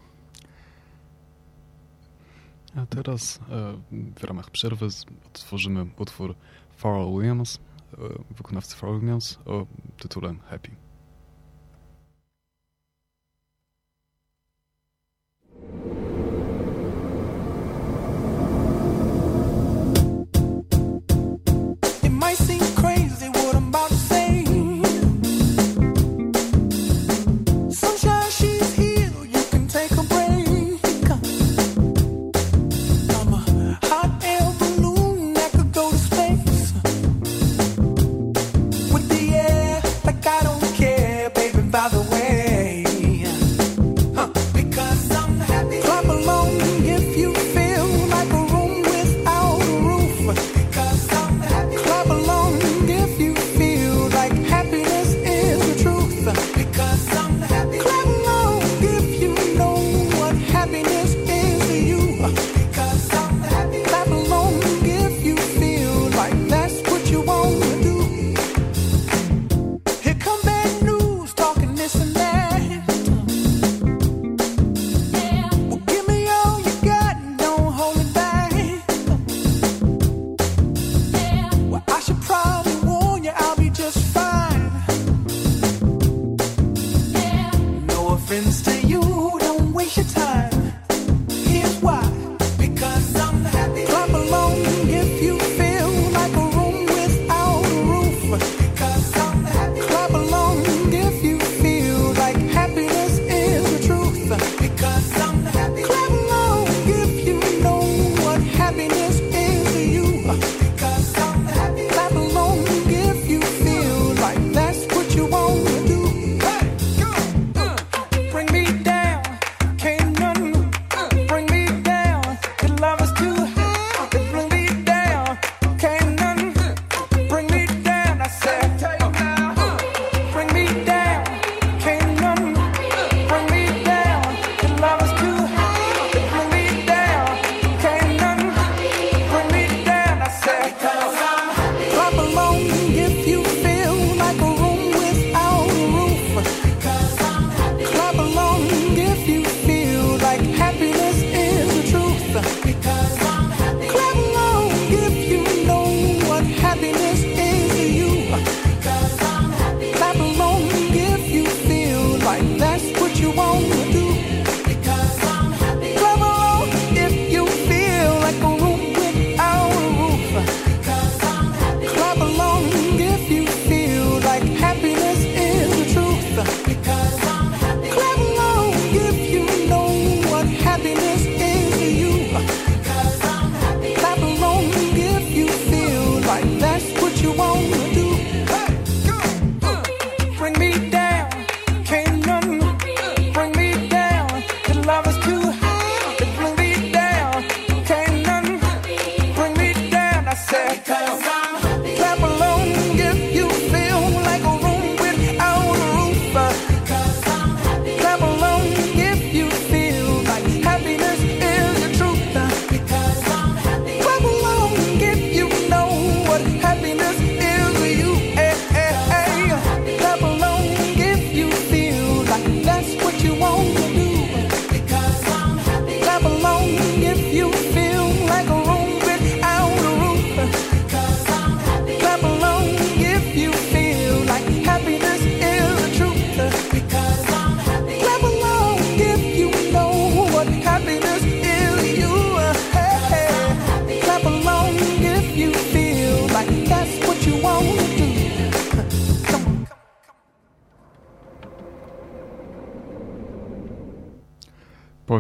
A 2.76 2.86
teraz 2.86 3.40
e, 3.50 3.78
w 4.20 4.24
ramach 4.24 4.50
przerwy 4.50 4.88
otworzymy 5.26 5.86
utwór 5.98 6.36
Pharrell 6.78 7.12
Williams, 7.12 7.60
e, 7.94 7.98
wykonawcy 8.38 8.76
Pharrell 8.76 9.00
Williams 9.00 9.40
o 9.46 9.66
tytule 9.98 10.36
Happy. 10.50 10.83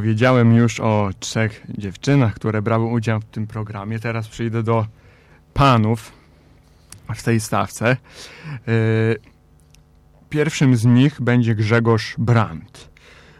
Powiedziałem 0.03 0.55
już 0.55 0.79
o 0.79 1.09
trzech 1.19 1.63
dziewczynach, 1.69 2.33
które 2.33 2.61
brały 2.61 2.85
udział 2.85 3.19
w 3.19 3.25
tym 3.25 3.47
programie. 3.47 3.99
Teraz 3.99 4.27
przejdę 4.27 4.63
do 4.63 4.85
panów 5.53 6.11
w 7.15 7.23
tej 7.23 7.39
stawce. 7.39 7.97
Y, 8.67 9.17
pierwszym 10.29 10.75
z 10.75 10.85
nich 10.85 11.21
będzie 11.21 11.55
Grzegorz 11.55 12.15
Brandt, 12.17 12.89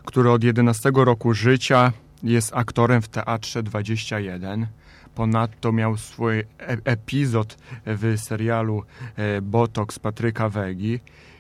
który 0.05 0.31
od 0.31 0.43
11 0.43 0.91
roku 0.95 1.33
życia 1.33 1.91
jest 2.23 2.51
aktorem 2.53 3.01
w 3.01 3.07
Teatrze 3.07 3.63
21. 3.63 4.67
Ponadto 5.15 5.71
miał 5.71 5.97
swój 5.97 6.39
e- 6.39 6.45
epizod 6.85 7.57
w 7.85 8.15
serialu 8.17 8.83
e, 9.15 9.41
Botox 9.41 9.99
Patryka 9.99 10.49
Wegi. 10.49 10.99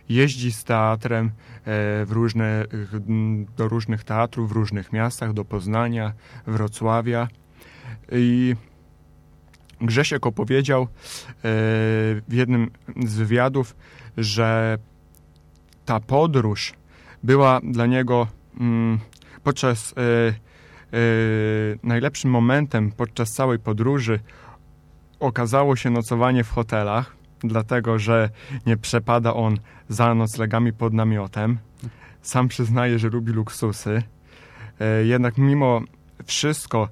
Jeździ 0.09 0.51
z 0.51 0.63
teatrem 0.63 1.25
e, 1.25 1.31
w 2.05 2.07
różne, 2.09 2.65
do 3.57 3.67
różnych 3.67 4.03
teatrów 4.03 4.49
w 4.49 4.51
różnych 4.51 4.93
miastach, 4.93 5.33
do 5.33 5.45
Poznania, 5.45 6.13
Wrocławia. 6.47 7.27
I 8.11 8.55
Grzesiek 9.81 10.25
opowiedział 10.25 10.87
w 12.27 12.33
jednym 12.33 12.71
z 13.05 13.15
wywiadów, 13.15 13.75
że 14.17 14.77
ta 15.85 15.99
podróż 15.99 16.73
była 17.23 17.61
dla 17.63 17.85
niego 17.85 18.27
mm, 18.59 18.99
podczas 19.43 19.93
Yy, 20.93 21.79
najlepszym 21.83 22.31
momentem 22.31 22.91
podczas 22.91 23.29
całej 23.29 23.59
podróży 23.59 24.19
okazało 25.19 25.75
się 25.75 25.89
nocowanie 25.89 26.43
w 26.43 26.49
hotelach, 26.49 27.15
dlatego 27.43 27.99
że 27.99 28.29
nie 28.65 28.77
przepada 28.77 29.33
on 29.33 29.57
za 29.89 30.15
noclegami 30.15 30.73
pod 30.73 30.93
namiotem. 30.93 31.57
Sam 32.21 32.47
przyznaje, 32.47 32.99
że 32.99 33.09
lubi 33.09 33.31
luksusy. 33.31 34.03
Yy, 34.79 35.05
jednak 35.05 35.37
mimo 35.37 35.81
wszystko, 36.25 36.89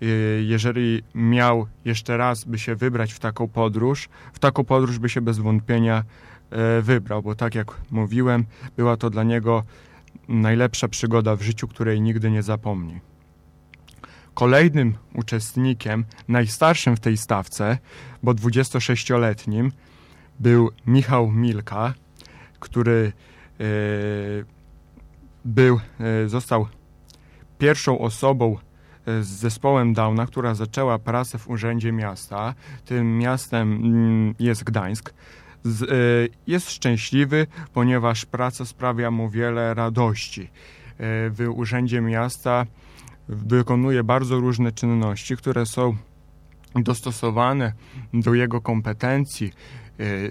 yy, 0.00 0.08
jeżeli 0.46 1.02
miał 1.14 1.66
jeszcze 1.84 2.16
raz 2.16 2.44
by 2.44 2.58
się 2.58 2.74
wybrać 2.74 3.12
w 3.12 3.18
taką 3.18 3.48
podróż, 3.48 4.08
w 4.32 4.38
taką 4.38 4.64
podróż 4.64 4.98
by 4.98 5.08
się 5.08 5.20
bez 5.20 5.38
wątpienia 5.38 6.04
wybrał, 6.82 7.22
bo 7.22 7.34
tak 7.34 7.54
jak 7.54 7.66
mówiłem, 7.90 8.44
była 8.76 8.96
to 8.96 9.10
dla 9.10 9.22
niego 9.22 9.62
najlepsza 10.28 10.88
przygoda 10.88 11.36
w 11.36 11.42
życiu, 11.42 11.68
której 11.68 12.00
nigdy 12.00 12.30
nie 12.30 12.42
zapomni. 12.42 13.00
Kolejnym 14.34 14.94
uczestnikiem, 15.14 16.04
najstarszym 16.28 16.96
w 16.96 17.00
tej 17.00 17.16
stawce, 17.16 17.78
bo 18.22 18.32
26-letnim, 18.32 19.72
był 20.40 20.70
Michał 20.86 21.30
Milka, 21.30 21.94
który 22.60 23.12
e, 23.60 23.64
był, 25.44 25.80
e, 26.00 26.28
został 26.28 26.66
pierwszą 27.58 27.98
osobą 27.98 28.56
e, 29.06 29.22
z 29.22 29.28
zespołem 29.28 29.94
Downa, 29.94 30.26
która 30.26 30.54
zaczęła 30.54 30.98
pracę 30.98 31.38
w 31.38 31.48
Urzędzie 31.48 31.92
Miasta. 31.92 32.54
Tym 32.84 33.18
miastem 33.18 33.72
mm, 33.72 34.34
jest 34.38 34.64
Gdańsk. 34.64 35.14
Jest 36.46 36.70
szczęśliwy, 36.70 37.46
ponieważ 37.72 38.26
praca 38.26 38.64
sprawia 38.64 39.10
mu 39.10 39.30
wiele 39.30 39.74
radości. 39.74 40.50
W 41.30 41.46
Urzędzie 41.54 42.00
Miasta 42.00 42.66
wykonuje 43.28 44.04
bardzo 44.04 44.40
różne 44.40 44.72
czynności, 44.72 45.36
które 45.36 45.66
są 45.66 45.96
dostosowane 46.74 47.72
do 48.14 48.34
jego 48.34 48.60
kompetencji, 48.60 49.52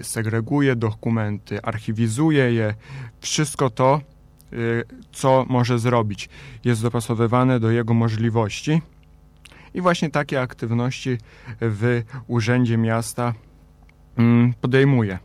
segreguje 0.02 0.76
dokumenty, 0.76 1.62
archiwizuje 1.62 2.52
je. 2.52 2.74
Wszystko 3.20 3.70
to, 3.70 4.00
y, 4.52 4.84
co 5.12 5.46
może 5.48 5.78
zrobić, 5.78 6.28
jest 6.64 6.82
dopasowywane 6.82 7.60
do 7.60 7.70
jego 7.70 7.94
możliwości. 7.94 8.82
I 9.74 9.80
właśnie 9.80 10.10
takie 10.10 10.40
aktywności 10.40 11.18
w 11.60 12.02
Urzędzie 12.26 12.76
Miasta 12.76 13.34
mm, 14.16 14.54
podejmuje. 14.60 15.18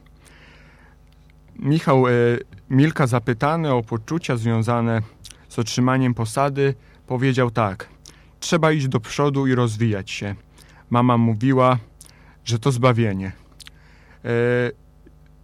Michał 1.59 2.07
y, 2.07 2.39
Milka 2.69 3.07
zapytany 3.07 3.73
o 3.73 3.83
poczucia 3.83 4.37
związane 4.37 5.01
z 5.49 5.59
otrzymaniem 5.59 6.13
posady 6.13 6.75
Powiedział 7.07 7.51
tak: 7.51 7.89
Trzeba 8.39 8.71
iść 8.71 8.87
do 8.87 8.99
przodu 8.99 9.47
i 9.47 9.55
rozwijać 9.55 10.11
się. 10.11 10.35
Mama 10.89 11.17
mówiła, 11.17 11.77
że 12.45 12.59
to 12.59 12.71
zbawienie. 12.71 13.31
E, 14.25 14.29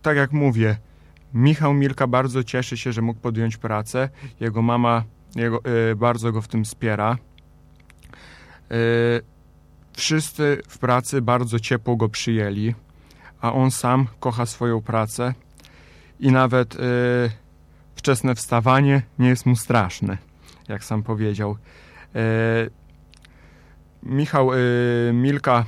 tak 0.02 0.18
jak 0.18 0.32
mówię, 0.32 0.78
Michał 1.34 1.74
Milka 1.74 2.08
bardzo 2.08 2.44
cieszy 2.44 2.78
się, 2.78 2.94
że 2.94 3.02
mógł 3.02 3.20
podjąć 3.20 3.58
pracę. 3.58 4.10
Jego 4.40 4.62
mama 4.62 5.04
jego, 5.36 5.62
e, 5.92 5.96
bardzo 5.96 6.32
go 6.32 6.42
w 6.42 6.48
tym 6.48 6.64
wspiera. 6.64 7.18
E, 8.72 8.78
wszyscy 9.94 10.62
w 10.68 10.78
pracy 10.78 11.22
bardzo 11.22 11.60
ciepło 11.60 11.96
go 11.96 12.10
przyjęli, 12.10 12.76
a 13.42 13.54
on 13.54 13.72
sam 13.72 14.08
kocha 14.20 14.46
swoją 14.46 14.82
pracę 14.82 15.34
i 16.20 16.32
nawet 16.32 16.78
wczesne 17.96 18.36
wstawanie 18.36 19.02
nie 19.20 19.30
jest 19.30 19.46
mu 19.46 19.56
straszne 19.56 20.18
jak 20.70 20.84
sam 20.84 21.04
powiedział. 21.04 21.58
Michał 24.04 24.50
Milka 25.14 25.66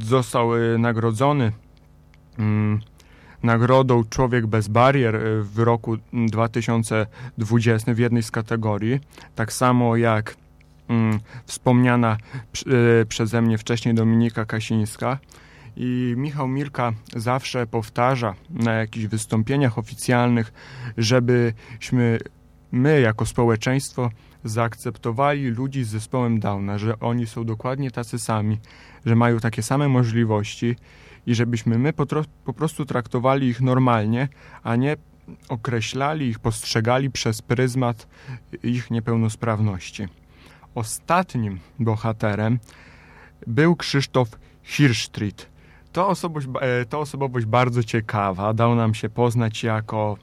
został 0.00 0.50
nagrodzony 0.78 1.52
nagrodą 3.42 4.04
Człowiek 4.04 4.46
bez 4.46 4.68
barier 4.68 5.20
w 5.42 5.58
roku 5.58 5.96
2020 6.12 7.94
w 7.94 7.98
jednej 7.98 8.22
z 8.22 8.30
kategorii. 8.30 9.00
Tak 9.34 9.52
samo 9.52 9.96
jak 9.96 10.36
mm, 10.88 11.20
wspomniana 11.44 12.16
przeze 13.08 13.42
mnie 13.42 13.58
wcześniej 13.58 13.94
Dominika 13.94 14.44
Kasińska. 14.44 15.18
I 15.76 16.14
Michał 16.16 16.48
Milka 16.48 16.92
zawsze 17.16 17.66
powtarza 17.66 18.34
na 18.50 18.72
jakichś 18.72 19.06
wystąpieniach 19.06 19.78
oficjalnych, 19.78 20.52
żebyśmy 20.98 22.18
my 22.72 23.00
jako 23.00 23.26
społeczeństwo 23.26 24.10
zaakceptowali 24.44 25.46
ludzi 25.46 25.84
z 25.84 25.88
zespołem 25.88 26.40
Downa, 26.40 26.78
że 26.78 27.00
oni 27.00 27.26
są 27.26 27.44
dokładnie 27.44 27.90
tacy 27.90 28.18
sami, 28.18 28.58
że 29.06 29.16
mają 29.16 29.40
takie 29.40 29.62
same 29.62 29.88
możliwości 29.88 30.76
i 31.26 31.34
żebyśmy 31.34 31.78
my 31.78 31.92
po, 31.92 32.06
po 32.44 32.52
prostu 32.52 32.84
traktowali 32.84 33.48
ich 33.48 33.60
normalnie, 33.60 34.28
a 34.62 34.76
nie 34.76 34.96
określali 35.48 36.26
ich, 36.26 36.38
postrzegali 36.38 37.10
przez 37.10 37.42
pryzmat 37.42 38.06
ich 38.62 38.90
niepełnosprawności. 38.90 40.08
Ostatnim 40.74 41.60
bohaterem 41.78 42.58
był 43.46 43.76
Krzysztof 43.76 44.28
Hirschtritt. 44.62 45.46
To 45.92 46.08
osobowość, 46.08 46.46
e, 46.60 46.84
to 46.84 47.00
osobowość 47.00 47.46
bardzo 47.46 47.82
ciekawa, 47.82 48.54
dał 48.54 48.74
nam 48.74 48.94
się 48.94 49.08
poznać 49.08 49.62
jako 49.62 50.16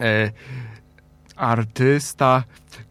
e, 0.00 0.30
artysta, 1.36 2.44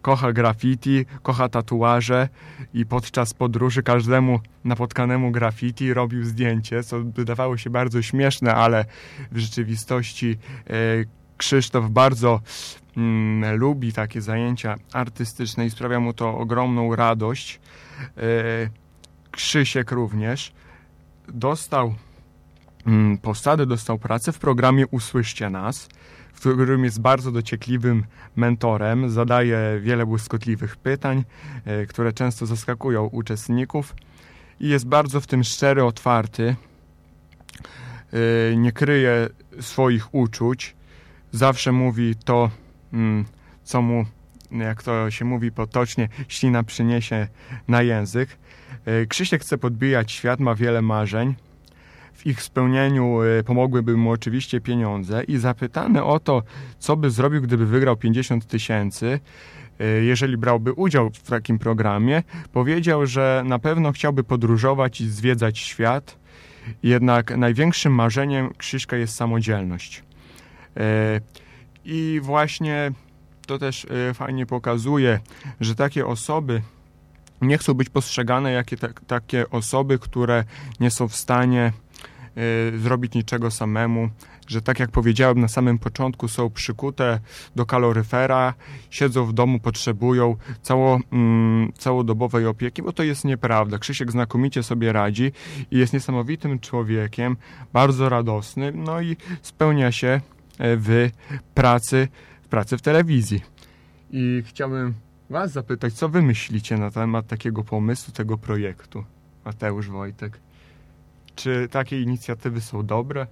kocha 0.04 0.34
graffiti, 0.34 1.06
kocha 1.22 1.50
tatuaże 1.50 2.30
i 2.74 2.86
podczas 2.86 3.34
podróży 3.34 3.84
każdemu 3.84 4.40
napotkanemu 4.64 5.32
graffiti 5.32 5.94
robił 5.94 6.24
zdjęcie, 6.24 6.84
co 6.84 7.00
wydawało 7.00 7.58
się 7.58 7.70
bardzo 7.70 8.02
śmieszne, 8.02 8.56
ale 8.56 8.86
w 9.32 9.38
rzeczywistości 9.38 10.38
e, 10.68 10.74
Krzysztof 11.38 11.90
bardzo 11.90 12.42
mm, 12.98 13.60
lubi 13.60 13.94
takie 13.94 14.22
zajęcia 14.22 14.76
artystyczne 14.94 15.66
i 15.66 15.70
sprawia 15.70 16.00
mu 16.00 16.14
to 16.14 16.38
ogromną 16.38 16.96
radość. 16.96 17.60
E, 18.18 18.22
Krzysiek 19.32 19.92
również 19.92 20.54
dostał 21.28 21.96
mm, 22.88 23.18
posadę, 23.18 23.66
dostał 23.66 24.00
pracę 24.00 24.32
w 24.32 24.40
programie 24.40 24.88
Usłyszcie 24.88 25.50
Nas 25.50 25.90
którym 26.50 26.84
jest 26.84 27.02
bardzo 27.02 27.32
dociekliwym 27.32 28.06
mentorem, 28.36 29.10
zadaje 29.10 29.80
wiele 29.82 30.06
błyskotliwych 30.06 30.76
pytań, 30.76 31.24
e, 31.66 31.86
które 31.86 32.14
często 32.14 32.46
zaskakują 32.46 33.06
uczestników 33.06 33.96
i 34.60 34.70
jest 34.70 34.88
bardzo 34.88 35.22
w 35.22 35.28
tym 35.28 35.44
szczery, 35.44 35.84
otwarty. 35.84 36.56
E, 38.52 38.56
nie 38.56 38.72
kryje 38.72 39.30
swoich 39.60 40.16
uczuć, 40.16 40.76
zawsze 41.32 41.72
mówi 41.72 42.16
to, 42.26 42.50
mm, 42.94 43.26
co 43.64 43.82
mu, 43.82 44.06
jak 44.52 44.84
to 44.84 45.12
się 45.12 45.26
mówi 45.26 45.52
potocznie, 45.52 46.10
ślina 46.28 46.64
przyniesie 46.64 47.28
na 47.68 47.82
język. 47.82 48.38
E, 48.86 49.06
Krzysiek 49.06 49.42
chce 49.42 49.58
podbijać 49.58 50.12
świat, 50.12 50.40
ma 50.40 50.56
wiele 50.56 50.82
marzeń 50.82 51.36
w 52.14 52.26
ich 52.28 52.42
spełnieniu 52.42 53.22
e, 53.22 53.44
pomogłyby 53.44 53.98
mu 53.98 54.12
oczywiście 54.12 54.62
pieniądze 54.62 55.24
i 55.24 55.38
zapytany 55.38 56.04
o 56.04 56.20
to, 56.20 56.44
co 56.80 56.98
by 56.98 57.12
zrobił, 57.12 57.42
gdyby 57.42 57.66
wygrał 57.66 57.98
50 57.98 58.48
tysięcy, 58.48 59.20
e, 59.80 59.86
jeżeli 59.86 60.38
brałby 60.38 60.74
udział 60.74 61.10
w 61.10 61.30
takim 61.30 61.60
programie, 61.60 62.24
powiedział, 62.54 63.06
że 63.06 63.44
na 63.46 63.60
pewno 63.60 63.92
chciałby 63.92 64.24
podróżować 64.24 65.02
i 65.02 65.10
zwiedzać 65.10 65.60
świat, 65.60 66.18
jednak 66.84 67.38
największym 67.38 67.94
marzeniem 67.94 68.54
Krzyśka 68.58 68.98
jest 68.98 69.16
samodzielność. 69.16 70.04
E, 70.78 71.22
I 71.86 72.20
właśnie 72.24 72.92
to 73.48 73.58
też 73.58 73.88
fajnie 74.14 74.46
pokazuje, 74.46 75.20
że 75.60 75.76
takie 75.76 76.06
osoby 76.06 76.62
nie 77.44 77.58
chcą 77.58 77.74
być 77.74 77.90
postrzegane 77.90 78.52
jako 78.52 78.76
takie 79.08 79.50
osoby, 79.50 80.00
które 80.00 80.44
nie 80.80 80.92
są 80.92 81.08
w 81.08 81.16
stanie 81.16 81.74
zrobić 82.78 83.14
niczego 83.14 83.52
samemu, 83.52 84.10
że 84.48 84.62
tak 84.62 84.80
jak 84.80 84.92
powiedziałem 84.92 85.40
na 85.40 85.48
samym 85.48 85.80
początku, 85.80 86.28
są 86.28 86.50
przykute 86.50 87.20
do 87.56 87.66
kaloryfera, 87.66 88.54
siedzą 88.90 89.26
w 89.26 89.34
domu, 89.34 89.60
potrzebują 89.60 90.36
cało, 90.62 91.00
mm, 91.12 91.72
całodobowej 91.78 92.46
opieki, 92.46 92.82
bo 92.82 92.94
to 92.94 93.04
jest 93.04 93.26
nieprawda. 93.26 93.78
Krzysiek 93.78 94.12
znakomicie 94.12 94.64
sobie 94.64 94.94
radzi 94.94 95.32
i 95.72 95.78
jest 95.78 95.94
niesamowitym 95.94 96.60
człowiekiem, 96.60 97.38
bardzo 97.74 98.10
radosny, 98.10 98.72
no 98.72 99.02
i 99.02 99.18
spełnia 99.42 99.92
się 99.92 100.08
e, 100.08 100.22
w 100.78 101.10
pracy, 101.54 102.08
w 102.42 102.48
pracy 102.48 102.78
w 102.78 102.82
telewizji. 102.82 103.42
I 104.12 104.44
chciałbym 104.46 104.94
Was 105.30 105.52
zapytać, 105.52 105.94
co 105.94 106.10
Wy 106.10 106.22
myślicie 106.22 106.78
na 106.78 106.92
temat 106.92 107.28
takiego 107.28 107.64
pomysłu, 107.64 108.14
tego 108.14 108.38
projektu? 108.38 109.04
Mateusz 109.46 109.90
Wojtek. 109.90 110.40
Czy 111.36 111.68
takie 111.72 112.02
inicjatywy 112.02 112.62
są 112.62 112.86
dobre? 112.86 113.28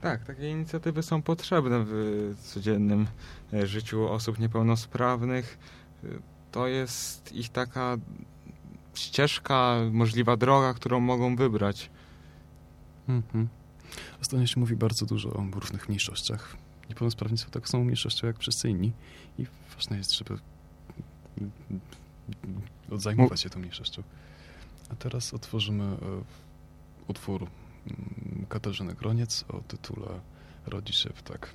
Tak, 0.00 0.24
takie 0.24 0.50
inicjatywy 0.50 1.02
są 1.02 1.22
potrzebne 1.22 1.84
w 1.86 2.34
codziennym 2.42 3.06
e, 3.52 3.66
życiu 3.66 4.08
osób 4.08 4.38
niepełnosprawnych. 4.38 5.58
E, 6.04 6.06
to 6.52 6.66
jest 6.66 7.32
ich 7.32 7.48
taka 7.48 7.96
ścieżka, 8.94 9.76
możliwa 9.92 10.36
droga, 10.36 10.74
którą 10.74 11.00
mogą 11.00 11.36
wybrać. 11.36 11.90
Mhm. 13.08 13.48
Ostatnio 14.20 14.46
się 14.46 14.60
mówi 14.60 14.76
bardzo 14.76 15.06
dużo 15.06 15.32
o 15.32 15.46
różnych 15.54 15.88
mniejszościach. 15.88 16.56
Niepełnosprawni 16.88 17.38
są 17.38 17.50
tak 17.50 17.68
samą 17.68 17.84
mniejszością 17.84 18.26
jak 18.26 18.38
wszyscy 18.38 18.70
inni 18.70 18.92
i 19.38 19.46
ważne 19.74 19.96
jest, 19.96 20.12
żeby 20.12 20.38
zajmować 22.96 23.40
się 23.40 23.50
tą 23.50 23.60
mniejszością. 23.60 24.02
A 24.92 24.94
teraz 24.94 25.34
otworzymy 25.34 25.84
e, 25.84 25.96
utwór 27.08 27.46
Mm, 27.86 28.46
Katarzyny 28.48 28.94
Groniec 28.94 29.44
o 29.48 29.60
tytule 29.60 30.20
Rodzi 30.66 30.92
się 30.92 31.10
ptak. 31.10 31.54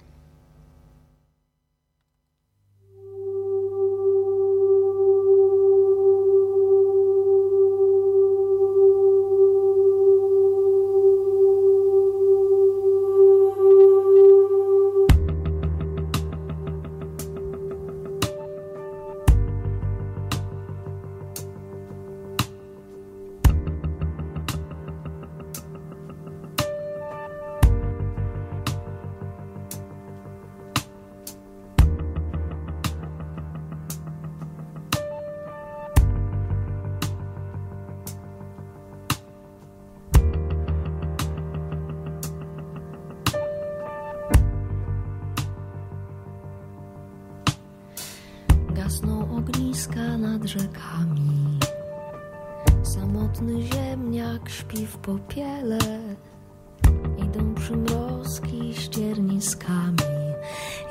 rzekami. 50.48 51.60
Samotny 52.84 53.62
ziemniak 53.62 54.50
śpi 54.50 54.86
w 54.86 54.98
popiele. 54.98 55.80
Idą 57.18 57.54
przymrozki 57.54 58.74
ścierniskami. 58.74 59.98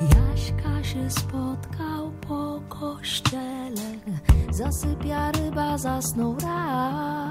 Jaśka 0.01 0.83
się 0.83 1.09
spotkał 1.09 2.11
po 2.27 2.61
kościele. 2.69 3.99
Zasypia 4.51 5.31
ryba, 5.31 5.77
zasnął 5.77 6.35
raz. 6.39 7.24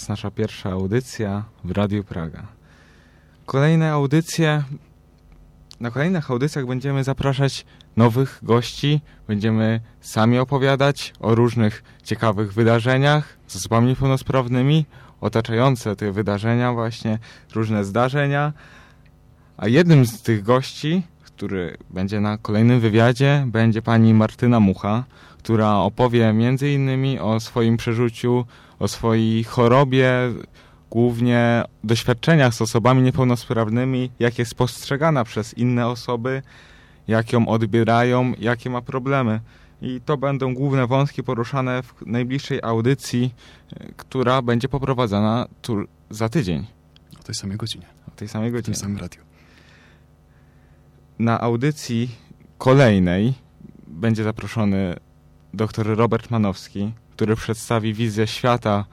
Jest 0.00 0.08
nasza 0.08 0.30
pierwsza 0.30 0.70
audycja 0.70 1.44
w 1.64 1.70
Radiu 1.70 2.04
Praga. 2.04 2.42
Kolejne 3.46 3.92
audycje. 3.92 4.62
Na 5.80 5.90
kolejnych 5.90 6.30
audycjach 6.30 6.66
będziemy 6.66 7.04
zapraszać 7.04 7.66
nowych 7.96 8.38
gości, 8.42 9.00
będziemy 9.28 9.80
sami 10.00 10.38
opowiadać 10.38 11.12
o 11.20 11.34
różnych 11.34 11.82
ciekawych 12.04 12.52
wydarzeniach 12.52 13.36
z 13.46 13.56
osobami 13.56 13.88
niepełnosprawnymi, 13.88 14.84
otaczające 15.20 15.96
te 15.96 16.12
wydarzenia, 16.12 16.72
właśnie 16.72 17.18
różne 17.54 17.84
zdarzenia. 17.84 18.52
A 19.56 19.68
jednym 19.68 20.06
z 20.06 20.22
tych 20.22 20.42
gości, 20.42 21.02
który 21.22 21.76
będzie 21.90 22.20
na 22.20 22.38
kolejnym 22.38 22.80
wywiadzie, 22.80 23.44
będzie 23.46 23.82
pani 23.82 24.14
Martyna 24.14 24.60
Mucha, 24.60 25.04
która 25.38 25.74
opowie 25.76 26.32
między 26.32 26.70
innymi 26.70 27.18
o 27.18 27.40
swoim 27.40 27.76
przeżyciu, 27.76 28.44
o 28.80 28.88
swojej 28.88 29.44
chorobie, 29.44 30.12
głównie 30.90 31.62
doświadczeniach 31.84 32.54
z 32.54 32.62
osobami 32.62 33.02
niepełnosprawnymi, 33.02 34.10
jak 34.18 34.38
jest 34.38 34.54
postrzegana 34.54 35.24
przez 35.24 35.54
inne 35.54 35.86
osoby, 35.86 36.42
jak 37.08 37.32
ją 37.32 37.48
odbierają, 37.48 38.32
jakie 38.38 38.70
ma 38.70 38.80
problemy. 38.80 39.40
I 39.82 40.00
to 40.04 40.16
będą 40.16 40.54
główne 40.54 40.86
wątki 40.86 41.22
poruszane 41.22 41.82
w 41.82 42.06
najbliższej 42.06 42.60
audycji, 42.62 43.34
która 43.96 44.42
będzie 44.42 44.68
poprowadzona 44.68 45.46
tu 45.62 45.84
za 46.10 46.28
tydzień. 46.28 46.66
O 47.20 47.22
tej 47.22 47.34
samej 47.34 47.56
godzinie. 47.56 47.86
O 48.08 48.10
tej 48.10 48.28
samej 48.28 48.50
W 48.50 48.52
godzinie. 48.52 48.74
tym 48.74 48.82
samym 48.82 48.98
radiu. 48.98 49.20
Na 51.18 51.40
audycji 51.40 52.10
kolejnej 52.58 53.34
będzie 53.86 54.24
zaproszony 54.24 54.96
dr 55.54 55.86
Robert 55.96 56.30
Manowski, 56.30 56.92
który 57.20 57.36
przedstawi 57.36 57.94
wizję 57.94 58.26
świata 58.26 58.84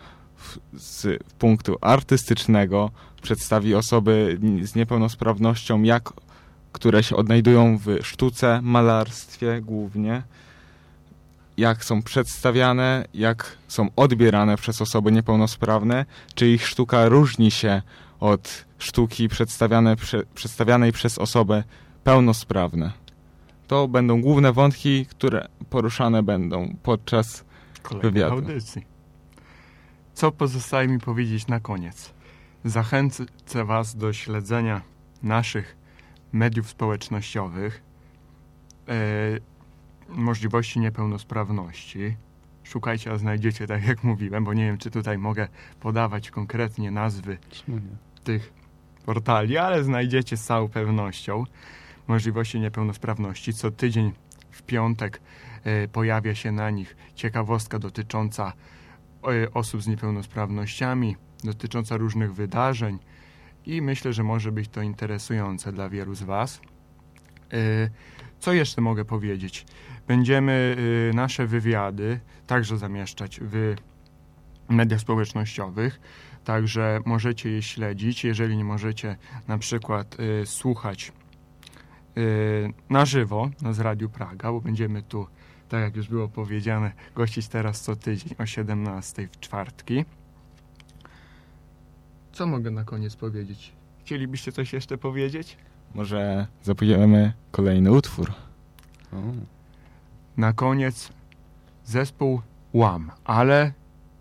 z 0.73 1.23
punktu 1.39 1.77
artystycznego, 1.81 2.91
przedstawi 3.21 3.75
osoby 3.75 4.39
z 4.61 4.75
niepełnosprawnością, 4.75 5.83
jak, 5.83 6.13
które 6.71 7.03
się 7.03 7.15
odnajdują 7.15 7.77
w 7.77 7.97
sztuce, 8.03 8.59
malarstwie 8.63 9.61
głównie, 9.61 10.23
jak 11.57 11.85
są 11.85 12.01
przedstawiane, 12.01 13.05
jak 13.13 13.57
są 13.67 13.89
odbierane 13.95 14.57
przez 14.57 14.81
osoby 14.81 15.11
niepełnosprawne, 15.11 16.05
czy 16.35 16.47
ich 16.49 16.67
sztuka 16.67 17.09
różni 17.09 17.51
się 17.51 17.81
od 18.19 18.65
sztuki 18.77 19.29
przedstawiane, 19.29 19.95
prze, 19.95 20.23
przedstawianej 20.35 20.91
przez 20.91 21.17
osobę 21.17 21.63
pełnosprawne. 22.03 22.91
To 23.67 23.87
będą 23.87 24.21
główne 24.21 24.53
wątki, 24.53 25.05
które 25.05 25.47
poruszane 25.69 26.23
będą 26.23 26.75
podczas 26.83 27.46
Kolejnej 27.81 28.11
wywiadu. 28.11 28.33
audycji. 28.33 28.85
Co 30.13 30.31
pozostaje 30.31 30.87
mi 30.87 30.99
powiedzieć 30.99 31.47
na 31.47 31.59
koniec? 31.59 32.13
Zachęcę 32.65 33.25
Was 33.65 33.95
do 33.95 34.13
śledzenia 34.13 34.81
naszych 35.23 35.77
mediów 36.33 36.69
społecznościowych, 36.69 37.83
e, 38.87 38.93
możliwości 40.09 40.79
niepełnosprawności. 40.79 42.17
Szukajcie, 42.63 43.11
a 43.11 43.17
znajdziecie, 43.17 43.67
tak 43.67 43.87
jak 43.87 44.03
mówiłem, 44.03 44.43
bo 44.43 44.53
nie 44.53 44.65
wiem, 44.65 44.77
czy 44.77 44.91
tutaj 44.91 45.17
mogę 45.17 45.47
podawać 45.79 46.31
konkretnie 46.31 46.91
nazwy 46.91 47.37
tych 48.23 48.53
portali, 49.05 49.57
ale 49.57 49.83
znajdziecie 49.83 50.37
z 50.37 50.43
całą 50.43 50.67
pewnością 50.67 51.43
możliwości 52.07 52.59
niepełnosprawności. 52.59 53.53
Co 53.53 53.71
tydzień 53.71 54.11
w 54.51 54.63
piątek 54.63 55.21
pojawia 55.91 56.35
się 56.35 56.51
na 56.51 56.69
nich 56.69 56.95
ciekawostka 57.15 57.79
dotycząca 57.79 58.53
e, 59.23 59.53
osób 59.53 59.81
z 59.81 59.87
niepełnosprawnościami, 59.87 61.15
dotycząca 61.43 61.97
różnych 61.97 62.33
wydarzeń 62.33 62.99
i 63.65 63.81
myślę, 63.81 64.13
że 64.13 64.23
może 64.23 64.51
być 64.51 64.69
to 64.69 64.81
interesujące 64.81 65.71
dla 65.71 65.89
wielu 65.89 66.15
z 66.15 66.23
Was. 66.23 66.61
E, 67.53 67.89
Co 68.39 68.53
jeszcze 68.53 68.81
mogę 68.81 69.05
powiedzieć? 69.05 69.65
Będziemy 70.07 70.77
e, 71.11 71.15
nasze 71.15 71.47
wywiady 71.47 72.19
także 72.47 72.77
zamieszczać 72.77 73.39
w 73.41 73.75
mediach 74.69 74.99
społecznościowych. 74.99 75.99
Także 76.43 76.99
możecie 77.05 77.49
je 77.49 77.61
śledzić. 77.61 78.23
Jeżeli 78.23 78.57
nie 78.57 78.63
możecie 78.63 79.17
na 79.47 79.57
przykład 79.57 80.17
słuchać 80.45 81.11
na 82.89 83.05
żywo 83.05 83.49
z 83.71 83.79
Radiu 83.79 84.09
Praga, 84.09 84.51
bo 84.51 84.61
będziemy 84.61 85.01
tu, 85.01 85.27
tak 85.69 85.81
jak 85.81 85.95
już 85.95 86.07
było 86.07 86.27
powiedziane, 86.27 86.91
gościć 87.15 87.47
teraz 87.47 87.81
co 87.81 87.95
tydzień 87.95 88.35
o 88.39 88.45
17 88.45 89.27
w 89.31 89.39
czwartki. 89.39 90.05
Co 92.31 92.47
mogę 92.47 92.71
na 92.71 92.83
koniec 92.83 93.15
powiedzieć? 93.15 93.71
Chcielibyście 93.99 94.51
coś 94.51 94.73
jeszcze 94.73 94.97
powiedzieć? 94.97 95.57
może 95.95 96.47
zapowiemy 96.63 97.33
kolejny 97.51 97.91
utwór. 97.91 98.31
O, 99.13 99.15
Na 100.37 100.53
koniec 100.53 101.09
zespół 101.85 102.41
Łam, 102.73 103.11
ale 103.25 103.71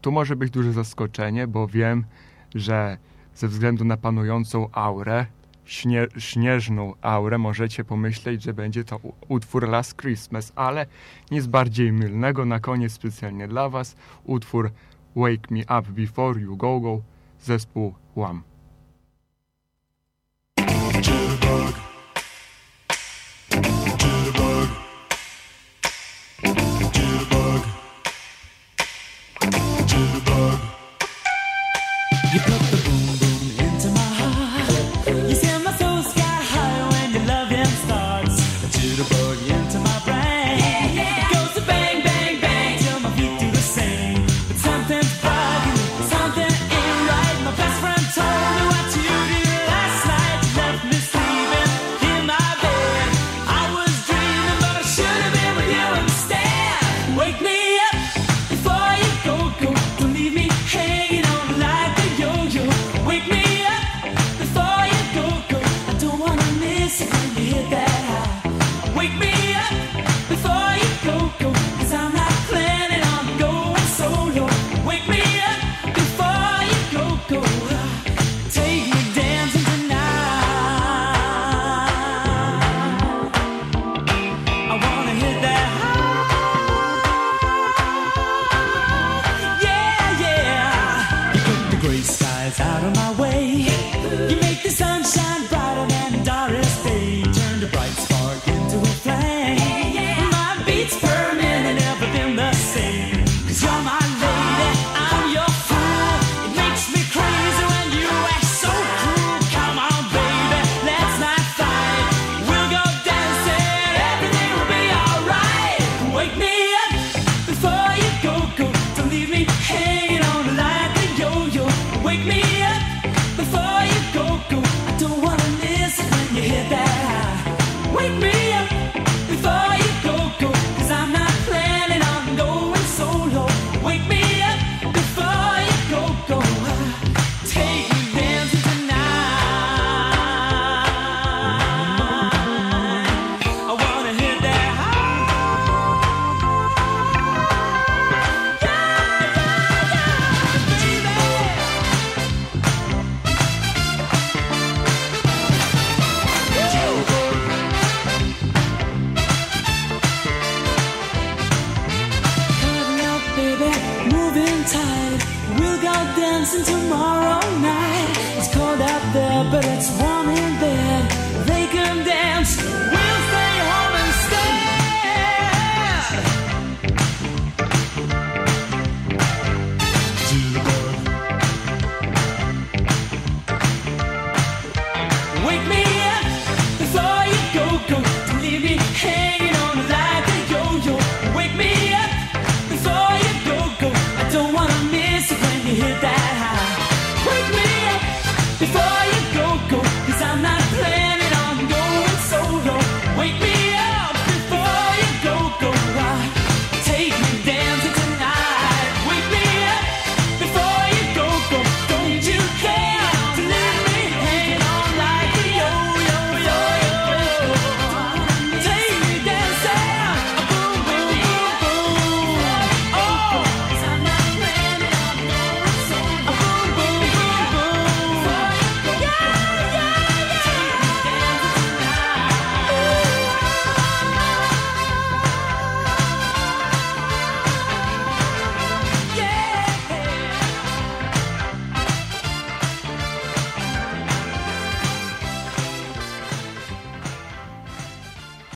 tu 0.01 0.13
może 0.13 0.37
być 0.37 0.51
duże 0.53 0.73
zaskoczenie, 0.73 1.47
bo 1.47 1.67
wiem, 1.69 2.05
że 2.55 2.99
ze 3.35 3.49
względu 3.49 3.85
na 3.85 3.97
panującą 3.97 4.69
aurę, 4.73 5.27
śnie, 5.67 6.07
śnieżną 6.19 6.95
aurę, 7.03 7.39
możecie 7.39 7.85
pomyśleć, 7.85 8.43
że 8.43 8.55
będzie 8.55 8.85
to 8.85 9.01
utwór 9.29 9.69
Last 9.69 10.01
Christmas, 10.01 10.53
ale 10.57 10.87
nic 11.31 11.47
bardziej 11.47 11.93
mylnego. 11.93 12.45
Na 12.45 12.61
koniec 12.61 12.93
specjalnie 12.93 13.49
dla 13.49 13.69
Was 13.69 13.97
utwór 14.25 14.71
Wake 15.17 15.51
Me 15.51 15.61
Up 15.61 15.93
Before 15.93 16.41
You 16.41 16.57
Go 16.57 16.81
Go, 16.81 17.03
zespół 17.41 17.95
Łam. 18.17 18.43